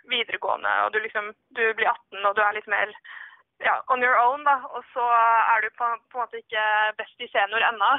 videregående, 0.08 0.70
og 0.84 0.92
du 0.92 0.98
liksom 1.04 1.26
du 1.58 1.64
blir 1.76 1.90
18 1.90 2.28
og 2.28 2.36
du 2.36 2.40
er 2.44 2.56
litt 2.56 2.70
mer 2.74 2.94
ja, 3.60 3.74
on 3.92 4.02
your 4.02 4.16
own, 4.16 4.40
da. 4.48 4.56
Og 4.74 4.86
så 4.94 5.04
er 5.52 5.60
du 5.62 5.68
på, 5.76 5.88
på 6.10 6.18
en 6.18 6.24
måte 6.24 6.40
ikke 6.40 6.64
best 6.98 7.20
i 7.20 7.28
senior 7.34 7.62
ennå. 7.68 7.90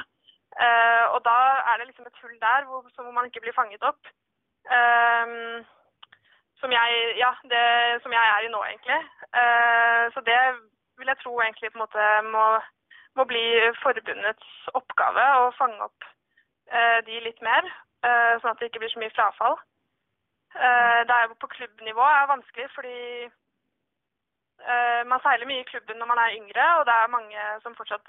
Uh, 0.54 1.04
og 1.14 1.20
da 1.28 1.38
er 1.70 1.76
det 1.78 1.86
liksom 1.88 2.06
et 2.06 2.20
hull 2.22 2.36
der 2.46 2.64
hvor, 2.66 2.80
hvor 3.02 3.10
man 3.16 3.26
ikke 3.26 3.42
blir 3.44 3.58
fanget 3.60 3.82
opp. 3.90 4.02
Um, 4.78 5.64
som 6.60 6.70
jeg, 6.72 6.90
ja, 7.22 7.30
det, 7.52 7.64
som 8.02 8.12
jeg 8.12 8.24
er 8.34 8.46
i 8.46 8.52
nå, 8.52 8.60
egentlig. 8.64 9.00
Uh, 9.40 10.04
så 10.14 10.22
det 10.28 10.38
vil 10.98 11.10
jeg 11.10 11.20
tro 11.22 11.32
egentlig 11.40 11.72
på 11.72 11.78
en 11.78 11.84
måte 11.84 12.04
må, 12.34 12.44
må 13.18 13.26
bli 13.32 13.44
forbundets 13.82 14.50
oppgave 14.78 15.24
å 15.42 15.50
fange 15.58 15.80
opp 15.88 16.06
uh, 16.74 16.98
de 17.08 17.20
litt 17.26 17.42
mer. 17.42 17.66
Sånn 18.04 18.50
at 18.50 18.58
det 18.60 18.66
ikke 18.68 18.82
blir 18.82 18.90
så 18.92 19.00
mye 19.00 19.12
frafall. 19.16 19.54
Det 20.52 21.14
er 21.14 21.22
jo 21.24 21.38
på 21.40 21.48
klubbnivå 21.54 22.04
er 22.04 22.26
vanskelig 22.28 22.66
fordi 22.74 22.98
man 25.10 25.20
seiler 25.20 25.48
mye 25.48 25.60
i 25.60 25.68
klubben 25.68 25.98
når 26.00 26.08
man 26.08 26.20
er 26.22 26.36
yngre, 26.38 26.66
og 26.78 26.86
det 26.88 26.94
er 26.96 27.12
mange 27.12 27.46
som 27.62 27.74
fortsatt 27.76 28.06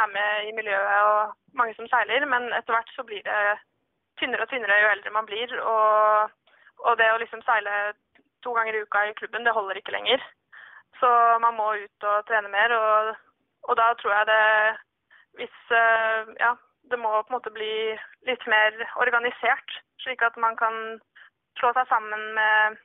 er 0.00 0.06
med 0.14 0.48
i 0.48 0.54
miljøet 0.56 1.02
og 1.10 1.34
mange 1.60 1.74
som 1.76 1.88
seiler, 1.92 2.24
men 2.32 2.48
etter 2.56 2.72
hvert 2.72 2.92
så 2.94 3.04
blir 3.04 3.20
det 3.26 3.42
tynnere 4.20 4.46
og 4.46 4.50
tynnere 4.52 4.78
jo 4.82 4.90
eldre 4.94 5.12
man 5.14 5.28
blir. 5.28 5.52
Og, 5.60 6.30
og 6.86 6.98
det 7.00 7.10
å 7.12 7.20
liksom 7.22 7.42
seile 7.46 7.74
to 8.44 8.54
ganger 8.56 8.78
i 8.78 8.82
uka 8.86 9.04
i 9.08 9.16
klubben, 9.20 9.44
det 9.44 9.54
holder 9.56 9.80
ikke 9.80 9.94
lenger. 9.96 10.24
Så 11.00 11.10
man 11.44 11.54
må 11.58 11.72
ut 11.78 12.08
og 12.10 12.26
trene 12.30 12.50
mer, 12.52 12.74
og, 12.74 13.12
og 13.68 13.78
da 13.78 13.92
tror 14.00 14.14
jeg 14.16 14.30
det 14.32 14.44
Hvis 15.38 15.58
ja, 16.40 16.54
det 16.90 16.98
må 16.98 17.10
på 17.22 17.30
en 17.30 17.36
måte 17.36 17.52
bli 17.54 17.94
litt 18.26 18.44
mer 18.50 18.74
organisert, 18.96 19.74
slik 20.02 20.22
at 20.22 20.36
man 20.40 20.56
kan 20.58 20.98
slå 21.60 21.70
seg 21.76 21.86
sammen 21.90 22.24
med, 22.34 22.78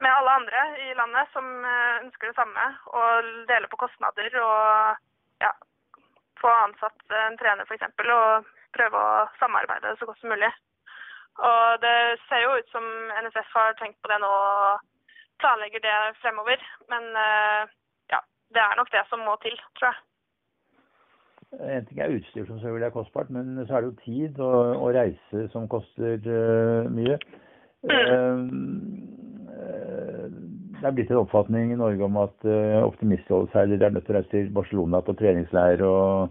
med 0.00 0.12
alle 0.12 0.36
andre 0.40 0.62
i 0.86 0.94
landet 1.00 1.28
som 1.34 1.46
eh, 1.72 2.00
ønsker 2.04 2.30
det 2.30 2.38
samme, 2.38 2.64
og 2.98 3.30
dele 3.50 3.70
på 3.70 3.80
kostnader 3.82 4.36
og 4.42 4.96
ja, 5.44 5.52
få 6.40 6.52
ansatt 6.64 7.16
en 7.24 7.38
trener 7.40 7.68
f.eks. 7.68 7.86
og 8.16 8.50
prøve 8.76 9.00
å 9.00 9.24
samarbeide 9.40 9.96
så 9.98 10.08
godt 10.08 10.20
som 10.22 10.32
mulig. 10.32 10.52
Og 11.50 11.80
det 11.84 11.96
ser 12.28 12.44
jo 12.44 12.56
ut 12.58 12.72
som 12.74 12.86
NSF 13.24 13.52
har 13.56 13.76
tenkt 13.78 14.00
på 14.02 14.10
det 14.12 14.20
nå 14.20 14.28
og 14.28 14.80
planlegger 15.40 15.82
det 15.84 15.96
fremover. 16.20 16.62
Men 16.92 17.10
eh, 17.24 17.72
ja, 18.12 18.20
det 18.54 18.62
er 18.64 18.78
nok 18.78 18.92
det 18.92 19.04
som 19.08 19.24
må 19.24 19.36
til, 19.44 19.56
tror 19.78 19.92
jeg. 19.92 20.00
En 21.50 21.86
ting 21.86 21.98
er 21.98 22.12
utstyr 22.14 22.44
som 22.46 22.60
selvfølgelig 22.60 22.86
er 22.86 22.94
kostbart, 22.94 23.30
men 23.34 23.66
så 23.66 23.74
er 23.74 23.80
det 23.80 23.88
jo 23.90 24.02
tid 24.04 24.38
og, 24.38 24.76
og 24.82 24.92
reise 24.94 25.48
som 25.50 25.66
koster 25.68 26.20
uh, 26.22 26.86
mye. 26.94 27.16
Uh, 27.90 28.38
det 30.80 30.88
er 30.88 30.94
blitt 30.96 31.10
en 31.12 31.20
oppfatning 31.20 31.72
i 31.74 31.78
Norge 31.78 32.04
om 32.06 32.16
at 32.22 32.46
uh, 32.48 32.80
optimistholdeseilere 32.86 33.88
er 33.88 33.94
nødt 33.94 34.06
til 34.08 34.14
å 34.14 34.18
reise 34.18 34.32
til 34.32 34.52
Barcelona 34.56 35.02
på 35.04 35.14
treningsleir 35.18 35.82
og, 35.84 36.30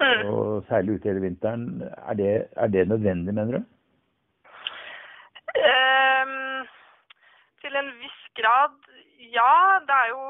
og 0.00 0.62
seile 0.70 0.96
ute 0.96 1.10
hele 1.10 1.24
vinteren. 1.26 1.66
Er 2.08 2.16
det, 2.16 2.30
er 2.56 2.72
det 2.72 2.86
nødvendig, 2.88 3.34
mener 3.36 3.58
du? 3.58 3.66
Um, 5.52 6.64
til 7.60 7.76
en 7.76 7.90
viss 8.00 8.22
grad, 8.40 8.78
ja. 9.34 9.52
Det 9.84 9.98
er 9.98 10.08
jo 10.14 10.22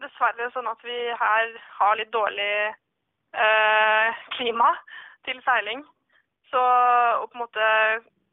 dessverre 0.00 0.48
sånn 0.54 0.70
at 0.70 0.80
vi 0.86 0.96
her 1.20 1.52
har 1.80 2.00
litt 2.00 2.12
dårlig 2.16 2.54
uh, 3.36 4.24
klima 4.38 4.72
til 5.28 5.42
seiling. 5.44 5.84
Så 6.48 6.62
å 6.62 7.28
på 7.28 7.36
en 7.36 7.44
måte 7.44 7.68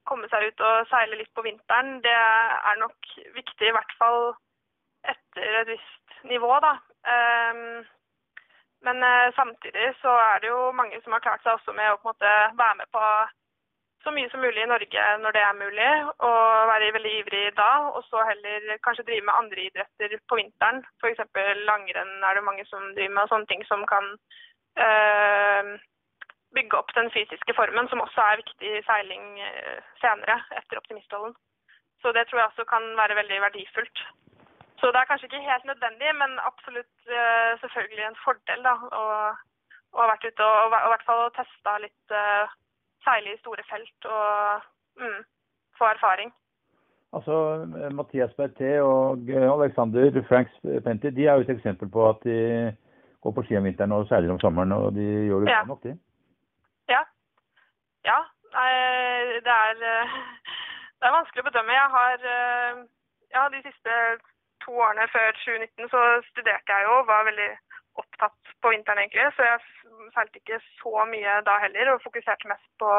komme 0.08 0.32
seg 0.32 0.48
ut 0.48 0.64
og 0.64 0.88
seile 0.88 1.20
litt 1.20 1.32
på 1.36 1.44
vinteren, 1.44 1.98
det 2.04 2.16
er 2.16 2.80
nok 2.80 3.14
viktig, 3.36 3.68
i 3.68 3.76
hvert 3.76 3.94
fall 4.00 4.34
etter 5.04 5.60
et 5.62 5.68
visst 5.74 6.24
nivå, 6.24 6.54
da. 6.64 6.78
Um, 7.14 7.84
Men 8.84 9.04
eh, 9.04 9.34
samtidig 9.36 9.94
så 10.02 10.12
er 10.12 10.40
det 10.44 10.50
jo 10.50 10.72
mange 10.76 10.98
som 11.04 11.14
har 11.16 11.24
klart 11.24 11.44
seg 11.44 11.56
også 11.56 11.72
med 11.72 11.88
å 11.92 12.00
på 12.02 12.10
en 12.10 12.12
måte 12.12 12.32
være 12.60 12.76
med 12.82 12.90
på 12.92 13.04
så 14.04 14.12
mye 14.12 14.30
som 14.32 14.44
mulig 14.44 14.60
i 14.64 14.68
Norge 14.68 15.04
når 15.24 15.36
det 15.36 15.44
er 15.44 15.62
mulig, 15.62 15.92
og 16.28 16.42
være 16.72 16.90
veldig 16.98 17.14
ivrig 17.20 17.44
da. 17.56 17.70
Og 17.96 18.04
så 18.10 18.26
heller 18.28 18.76
kanskje 18.84 19.06
drive 19.08 19.26
med 19.30 19.38
andre 19.40 19.64
idretter 19.68 20.18
på 20.28 20.40
vinteren. 20.42 20.84
F.eks. 21.00 21.24
langrenn 21.70 22.14
er 22.28 22.36
det 22.36 22.44
mange 22.50 22.66
som 22.68 22.92
driver 22.98 23.16
med, 23.16 23.24
og 23.24 23.32
sånne 23.32 23.50
ting 23.52 23.64
som 23.70 23.86
kan 23.94 24.12
øh, 24.86 25.72
bygge 26.58 26.78
opp 26.82 26.92
den 26.98 27.08
fysiske 27.16 27.56
formen, 27.56 27.88
som 27.88 28.04
også 28.04 28.28
er 28.28 28.42
viktig 28.44 28.74
i 28.80 28.84
seiling 28.90 29.40
øh, 29.48 29.80
senere, 30.04 30.42
etter 30.60 30.84
optimistholden. 30.84 31.36
Så 32.04 32.12
det 32.12 32.28
tror 32.28 32.44
jeg 32.44 32.52
også 32.52 32.68
kan 32.68 32.92
være 33.00 33.16
veldig 33.22 33.42
verdifullt. 33.48 34.04
Så 34.84 34.92
det 34.92 35.00
er 35.00 35.08
kanskje 35.08 35.30
ikke 35.30 35.48
helt 35.48 35.66
nødvendig, 35.72 36.10
men 36.22 36.32
absolutt 36.50 36.96
øh, 37.08 37.52
selvfølgelig 37.64 38.06
en 38.06 38.22
fordel 38.26 38.66
da, 38.68 38.74
å, 39.00 39.04
å 39.96 40.02
ha 40.04 40.08
vært 40.12 40.28
ute 40.28 40.44
og, 40.44 40.58
og, 40.76 40.78
i 40.88 40.92
hvert 40.92 41.08
fall 41.08 41.24
testa 41.40 41.78
litt 41.80 42.16
seile 43.06 43.32
i 43.32 43.40
store 43.40 43.64
felt 43.72 44.10
og 44.12 44.68
mm, 45.00 45.22
få 45.80 45.88
erfaring. 45.96 46.34
Altså, 47.16 47.36
Mathias 47.96 48.36
Berté 48.36 48.72
og 48.82 49.30
Alexander 49.56 50.24
Franks 50.28 50.56
Penty 50.84 51.14
de 51.16 51.28
er 51.28 51.38
jo 51.38 51.46
et 51.46 51.56
eksempel 51.56 51.92
på 51.96 52.10
at 52.10 52.24
de 52.28 52.38
går 53.24 53.32
på 53.32 53.44
ski 53.46 53.58
om 53.58 53.68
vinteren 53.68 53.96
og 53.96 54.08
seiler 54.10 54.34
om 54.34 54.40
sommeren, 54.44 54.72
og 54.72 54.96
de 54.98 55.06
gjør 55.28 55.44
det 55.44 55.52
bra 55.52 55.60
Ja. 55.60 55.64
nok, 55.72 55.84
de. 55.84 55.94
Ja. 56.90 57.04
Ja. 58.06 58.20
Det 59.46 59.54
er, 59.54 59.76
eh, 59.92 60.18
det 61.00 61.06
er 61.08 61.18
vanskelig 61.18 61.44
å 61.44 61.50
bedømme. 61.50 61.78
Jeg 61.78 61.90
har 61.98 62.28
eh, 62.34 62.82
ja, 63.36 63.46
de 63.54 63.62
siste 63.68 63.94
to 64.64 64.74
årene 64.86 65.06
før 65.14 65.30
2019 65.44 65.92
så 65.94 66.02
studerte 66.32 66.76
jeg 66.76 66.88
jo 66.88 66.98
og 67.00 67.08
var 67.12 67.28
veldig 67.30 67.50
opptatt 68.02 68.54
på 68.62 68.72
vinteren, 68.74 69.04
egentlig. 69.04 69.26
Så 69.36 69.46
jeg 69.48 69.60
seilte 70.16 70.40
ikke 70.40 70.60
så 70.82 71.06
mye 71.14 71.40
da 71.48 71.58
heller, 71.64 71.94
og 71.94 72.04
fokuserte 72.06 72.50
mest 72.52 72.70
på, 72.82 72.92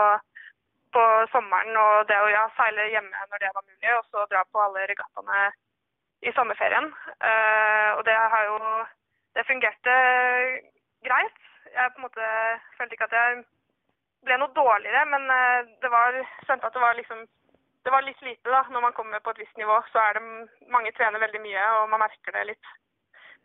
på 0.95 1.05
sommeren 1.33 1.81
og 1.85 2.09
det 2.11 2.19
å 2.21 2.31
ja, 2.33 2.45
seile 2.59 2.91
hjemme 2.93 3.29
når 3.31 3.43
det 3.43 3.55
var 3.57 3.67
mulig, 3.71 3.95
og 3.99 4.05
så 4.11 4.27
dra 4.33 4.45
på 4.51 4.63
alle 4.67 4.87
regattaene 4.91 5.41
i 6.25 6.33
sommerferien. 6.37 6.87
Uh, 7.21 7.91
og 7.97 8.05
det 8.09 8.19
har 8.35 8.45
jo 8.51 8.59
Det 9.35 9.43
fungerte 9.47 9.95
greit. 11.07 11.39
Jeg 11.75 11.91
på 11.91 11.99
en 11.99 12.05
måte 12.07 12.27
følte 12.79 12.95
ikke 12.95 13.09
at 13.09 13.17
jeg 13.19 13.41
ble 14.27 14.37
noe 14.39 14.55
dårligere, 14.55 15.01
men 15.11 15.25
eh, 15.37 15.71
det 15.83 15.91
var, 15.91 16.15
skjønte 16.47 16.69
at 16.69 16.77
det 16.77 16.83
var 16.85 16.95
liksom 16.99 17.25
det 17.85 17.93
var 17.93 18.03
litt 18.07 18.23
lite 18.25 18.49
da, 18.51 18.63
når 18.73 18.81
man 18.87 18.95
kommer 18.97 19.21
på 19.25 19.35
et 19.35 19.43
visst 19.45 19.59
nivå. 19.61 19.77
Så 19.93 20.01
er 20.01 20.17
det 20.19 20.25
mange 20.73 20.93
trener 20.97 21.21
veldig 21.23 21.43
mye, 21.45 21.65
og 21.81 21.91
man 21.93 22.01
merker 22.07 22.33
det 22.39 22.47
litt 22.55 22.73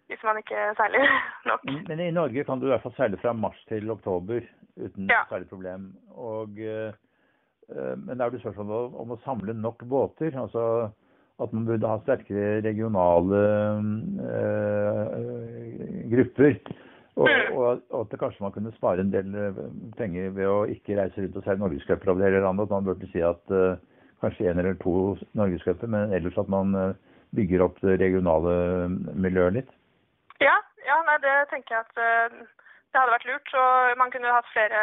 hvis 0.09 0.23
man 0.25 0.39
ikke 0.41 0.61
seiler 0.79 1.03
nok. 1.51 1.67
Men, 1.85 1.99
i 2.01 2.09
Norge 2.15 2.41
kan 2.47 2.57
du 2.61 2.65
i 2.65 2.71
hvert 2.71 2.81
fall 2.87 2.95
seile 2.97 3.19
fra 3.21 3.33
mars 3.37 3.59
til 3.69 3.91
oktober 3.93 4.41
uten 4.79 5.11
Ja. 5.11 5.21
særlig 5.29 5.49
problem. 5.51 5.91
Og, 6.15 6.57
eh, 6.57 6.95
eh, 7.69 7.93
men 7.99 8.15
det 8.15 8.23
er 8.25 8.31
jo 8.31 8.39
et 8.39 8.45
spørsmål 8.47 8.71
om, 8.87 8.95
om 9.03 9.13
å 9.13 9.19
samle 9.27 9.53
nok 9.53 9.83
båter. 9.91 10.33
altså 10.39 10.89
at 11.39 11.53
man 11.55 11.63
burde 11.69 11.87
ha 11.87 11.99
sterkere 12.03 12.59
regionale 12.65 13.37
øh, 14.59 16.09
grupper. 16.11 16.57
Og, 17.15 17.27
Mm. 17.29 17.53
og, 17.57 17.81
og 17.91 18.01
at 18.01 18.11
det 18.11 18.19
kanskje 18.19 18.43
man 18.43 18.51
kunne 18.51 18.71
spare 18.75 18.99
en 19.03 19.11
del 19.11 19.31
penger 19.97 20.29
ved 20.35 20.47
å 20.47 20.65
ikke 20.71 20.95
reise 20.99 21.19
rundt 21.21 21.35
og 21.39 21.43
seile 21.43 21.59
norgescuper 21.59 22.11
over 22.11 22.23
hele 22.23 22.41
landet. 22.43 22.63
At 22.67 22.75
man 22.75 22.85
burde 22.87 23.07
si 23.11 23.19
at 23.23 23.51
eh, 23.51 23.75
kanskje 24.21 24.49
en 24.51 24.59
eller 24.59 24.77
to 24.83 25.17
norgescuper, 25.37 25.87
men 25.87 26.13
ellers 26.13 26.37
at 26.37 26.49
man 26.51 26.75
eh, 26.75 26.95
bygger 27.35 27.63
opp 27.65 27.79
det 27.81 27.99
regionale 28.01 28.53
miljøet 29.15 29.59
litt. 29.59 29.71
Ja, 30.41 30.55
ja 30.87 30.97
nei, 31.07 31.17
det 31.23 31.35
tenker 31.51 31.75
jeg 31.75 31.85
at 31.85 32.01
eh, 32.03 32.39
det 32.91 33.01
hadde 33.01 33.15
vært 33.17 33.27
lurt. 33.29 33.53
Og 33.53 33.97
man 34.01 34.11
kunne 34.13 34.33
hatt 34.33 34.49
flere, 34.53 34.81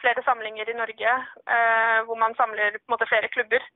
flere 0.00 0.24
samlinger 0.26 0.70
i 0.70 0.78
Norge 0.78 1.16
eh, 1.56 1.98
hvor 2.06 2.18
man 2.20 2.36
samler 2.38 2.78
på 2.78 2.86
en 2.88 2.94
måte 2.96 3.10
flere 3.10 3.32
klubber. 3.34 3.66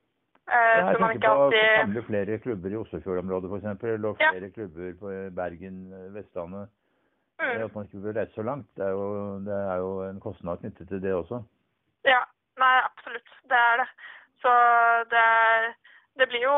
Eh, 0.44 0.54
Ja, 0.54 0.90
jeg 0.92 1.00
tenker 1.00 1.28
på 1.28 1.34
på 1.34 1.48
å 1.48 1.66
samle 1.80 2.06
flere 2.08 2.38
klubber 2.44 2.72
i 2.72 2.80
Oslofjordområdet 2.80 3.50
f.eks. 3.50 3.68
Og 4.04 4.20
Ja. 4.20 4.32
flere 4.32 4.50
klubber 4.52 4.96
på 5.00 5.12
Bergen, 5.36 5.78
eh, 5.92 6.08
Vestlandet. 6.14 6.68
mm, 7.40 7.64
At 7.64 7.74
man 7.74 7.84
ikke 7.88 8.02
bør 8.04 8.16
reise 8.20 8.34
så 8.34 8.42
langt. 8.42 8.66
Det 8.76 8.84
er, 8.84 8.90
jo, 8.90 9.38
det 9.44 9.54
er 9.54 9.76
jo 9.82 10.02
en 10.08 10.20
kostnad 10.20 10.60
knyttet 10.60 10.88
til 10.88 11.00
det 11.02 11.14
også. 11.14 11.42
Ja, 12.04 12.20
nei, 12.60 12.74
absolutt. 12.84 13.30
Det 13.48 13.58
er 13.58 13.76
det. 13.82 13.88
Så 14.44 14.54
det, 15.12 15.28
det 16.20 16.26
blir 16.28 16.42
jo 16.44 16.56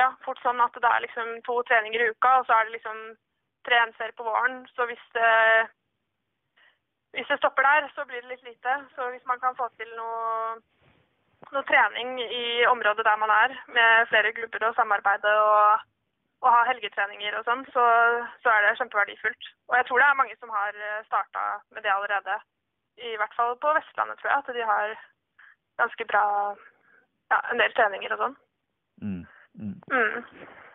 ja, 0.00 0.08
fort 0.24 0.40
sånn 0.42 0.60
at 0.64 0.74
det 0.82 0.88
er 0.90 1.04
liksom 1.04 1.36
to 1.46 1.60
treninger 1.68 2.02
i 2.02 2.08
uka, 2.10 2.40
og 2.40 2.48
så 2.48 2.56
er 2.56 2.66
det 2.66 2.78
liksom 2.78 2.96
tre 3.66 3.84
NC-er 3.90 4.16
på 4.18 4.26
våren. 4.26 4.64
Så 4.74 4.86
hvis 4.90 5.04
det, 5.14 5.30
hvis 7.14 7.30
det 7.30 7.38
stopper 7.38 7.68
der, 7.68 7.86
så 7.94 8.04
blir 8.08 8.24
det 8.24 8.32
litt 8.32 8.48
lite. 8.48 8.74
Så 8.96 9.12
hvis 9.12 9.28
man 9.30 9.38
kan 9.44 9.54
få 9.60 9.68
til 9.78 9.92
noe, 9.98 10.58
noe 11.54 11.64
trening 11.70 12.18
i 12.24 12.66
området 12.72 13.06
der 13.06 13.22
man 13.22 13.30
er, 13.36 13.54
med 13.76 14.10
flere 14.10 14.34
klubber 14.34 14.66
og 14.70 14.74
samarbeide 14.80 15.34
og, 15.44 15.86
og 16.42 16.50
ha 16.56 16.64
helgetreninger 16.72 17.38
og 17.38 17.46
sånn, 17.46 17.62
så, 17.76 17.84
så 18.42 18.56
er 18.56 18.66
det 18.66 18.78
kjempeverdifullt. 18.80 19.52
Og 19.70 19.78
jeg 19.78 19.86
tror 19.86 20.02
det 20.02 20.08
er 20.08 20.18
mange 20.24 20.40
som 20.40 20.56
har 20.56 20.82
starta 21.06 21.46
med 21.70 21.86
det 21.86 21.94
allerede. 21.94 22.40
I 23.00 23.14
hvert 23.16 23.38
fall 23.38 23.54
på 23.62 23.70
Vestlandet, 23.78 24.18
tror 24.18 24.32
jeg, 24.32 24.42
at 24.42 24.54
de 24.58 24.66
har 24.72 24.98
ganske 25.80 26.04
bra 26.10 26.24
ja, 27.30 27.38
en 27.52 27.60
del 27.62 27.72
treninger 27.76 28.14
og 28.16 28.22
sånn. 28.24 28.36
Mm. 29.02 29.20
Mm. 29.60 29.76
Mm. 29.92 30.24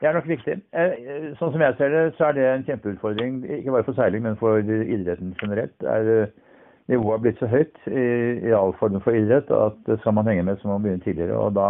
Det 0.02 0.08
er 0.10 0.14
nok 0.18 0.28
viktig. 0.28 0.56
Eh, 0.76 0.96
eh, 1.10 1.28
Sånn 1.40 1.54
som 1.54 1.62
jeg 1.64 1.76
ser 1.80 1.94
det, 1.94 2.02
så 2.18 2.28
er 2.30 2.34
det 2.38 2.46
en 2.52 2.66
kjempeutfordring. 2.68 3.38
Ikke 3.60 3.72
bare 3.76 3.88
for 3.88 3.98
seiling, 3.98 4.24
men 4.26 4.36
for 4.40 4.60
idretten 4.60 5.36
generelt. 5.42 5.76
Er 5.84 6.04
nivået 6.06 6.42
Nivået 6.88 7.22
blitt 7.24 7.40
så 7.42 7.48
høyt 7.50 7.80
i, 7.90 8.02
i 8.46 8.52
all 8.54 8.74
form 8.78 9.00
for 9.02 9.16
idrett 9.18 9.50
at 9.50 9.88
skal 10.04 10.14
man 10.14 10.28
henge 10.30 10.44
med, 10.46 10.60
så 10.62 10.68
må 10.68 10.76
man 10.76 10.84
begynne 10.84 11.02
tidligere. 11.06 11.38
og 11.38 11.56
da 11.56 11.70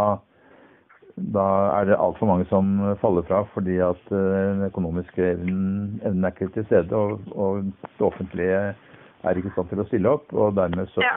da 1.16 1.46
er 1.80 1.86
det 1.88 1.96
altfor 1.96 2.28
mange 2.28 2.46
som 2.50 2.74
faller 3.00 3.24
fra 3.24 3.46
fordi 3.54 3.78
at 3.80 4.02
eh, 4.12 4.18
den 4.18 4.66
økonomiske 4.68 5.30
evnen, 5.32 6.02
evnen 6.04 6.26
er 6.28 6.34
ikke 6.36 6.50
til 6.58 6.66
stede. 6.66 6.96
Og, 6.96 7.22
og 7.32 7.64
det 7.64 8.04
offentlige 8.04 8.76
er 9.24 9.38
ikke 9.40 9.48
i 9.48 9.56
stand 9.56 9.70
til 9.72 9.80
å 9.80 9.88
stille 9.88 10.12
opp. 10.12 10.34
Og 10.34 10.56
dermed 10.58 10.92
så 10.92 11.06
Ja. 11.06 11.16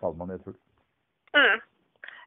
faller 0.00 0.16
man 0.18 0.30
i 0.30 0.34
et 0.38 0.46
hull. 0.46 0.54
Mm. 1.34 1.58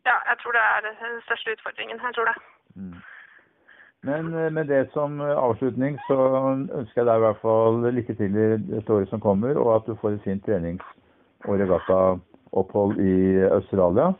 Ja, 0.10 0.16
jeg 0.30 0.36
tror 0.42 0.52
det 0.58 0.62
er 0.66 0.80
den 0.88 1.22
største 1.28 1.54
utfordringen. 1.56 2.00
Jeg 2.02 2.14
tror 2.16 2.26
det. 2.32 2.38
Mm. 2.76 2.98
Men 4.04 4.34
eh, 4.34 4.52
med 4.52 4.66
det 4.66 4.90
som 4.94 5.22
eh, 5.22 5.38
avslutning 5.38 6.00
så 6.08 6.18
ønsker 6.80 7.02
jeg 7.02 7.06
deg 7.10 7.20
i 7.20 7.26
hvert 7.26 7.42
fall 7.42 7.82
lykke 7.98 8.16
til 8.18 8.34
i 8.44 8.48
det 8.72 8.90
året 8.90 9.10
som 9.10 9.22
kommer, 9.22 9.58
og 9.62 9.76
at 9.76 9.86
du 9.88 9.96
får 10.02 10.18
et 10.18 10.24
fint 10.26 10.44
trenings- 10.48 10.92
og 11.46 11.60
regattaopphold 11.62 13.00
i 13.02 13.14
Australia. 13.58 14.12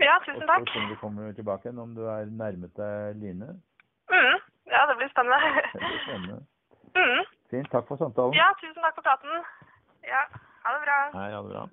Ja, 0.00 0.16
Og 0.16 0.24
tusen 0.26 0.42
så 0.42 0.54
Og 0.60 0.66
kommer 0.72 0.88
du 0.88 0.96
kommer 1.00 1.32
tilbake 1.32 1.68
igjen 1.68 1.78
om 1.78 1.94
du 1.96 2.02
er 2.04 2.24
nærmet 2.42 2.72
deg 2.76 3.16
Line. 3.20 3.48
Mm. 4.12 4.36
Ja, 4.72 4.80
det 4.88 4.96
blir 4.98 5.08
spennende. 5.08 5.38
Det 5.72 5.80
blir 5.88 6.02
spennende. 6.08 6.38
Mm. 6.96 7.22
Fint. 7.50 7.70
Takk 7.72 7.88
for 7.88 7.96
samtalen. 7.96 8.34
Ja, 8.36 8.48
tusen 8.60 8.82
takk 8.84 8.94
for 8.98 9.04
praten. 9.08 9.32
Ja, 10.04 10.22
ha 10.64 10.74
det 10.76 10.82
bra. 10.86 10.98
Hei, 11.16 11.30
ha 11.32 11.42
det 11.42 11.52
bra. 11.52 11.64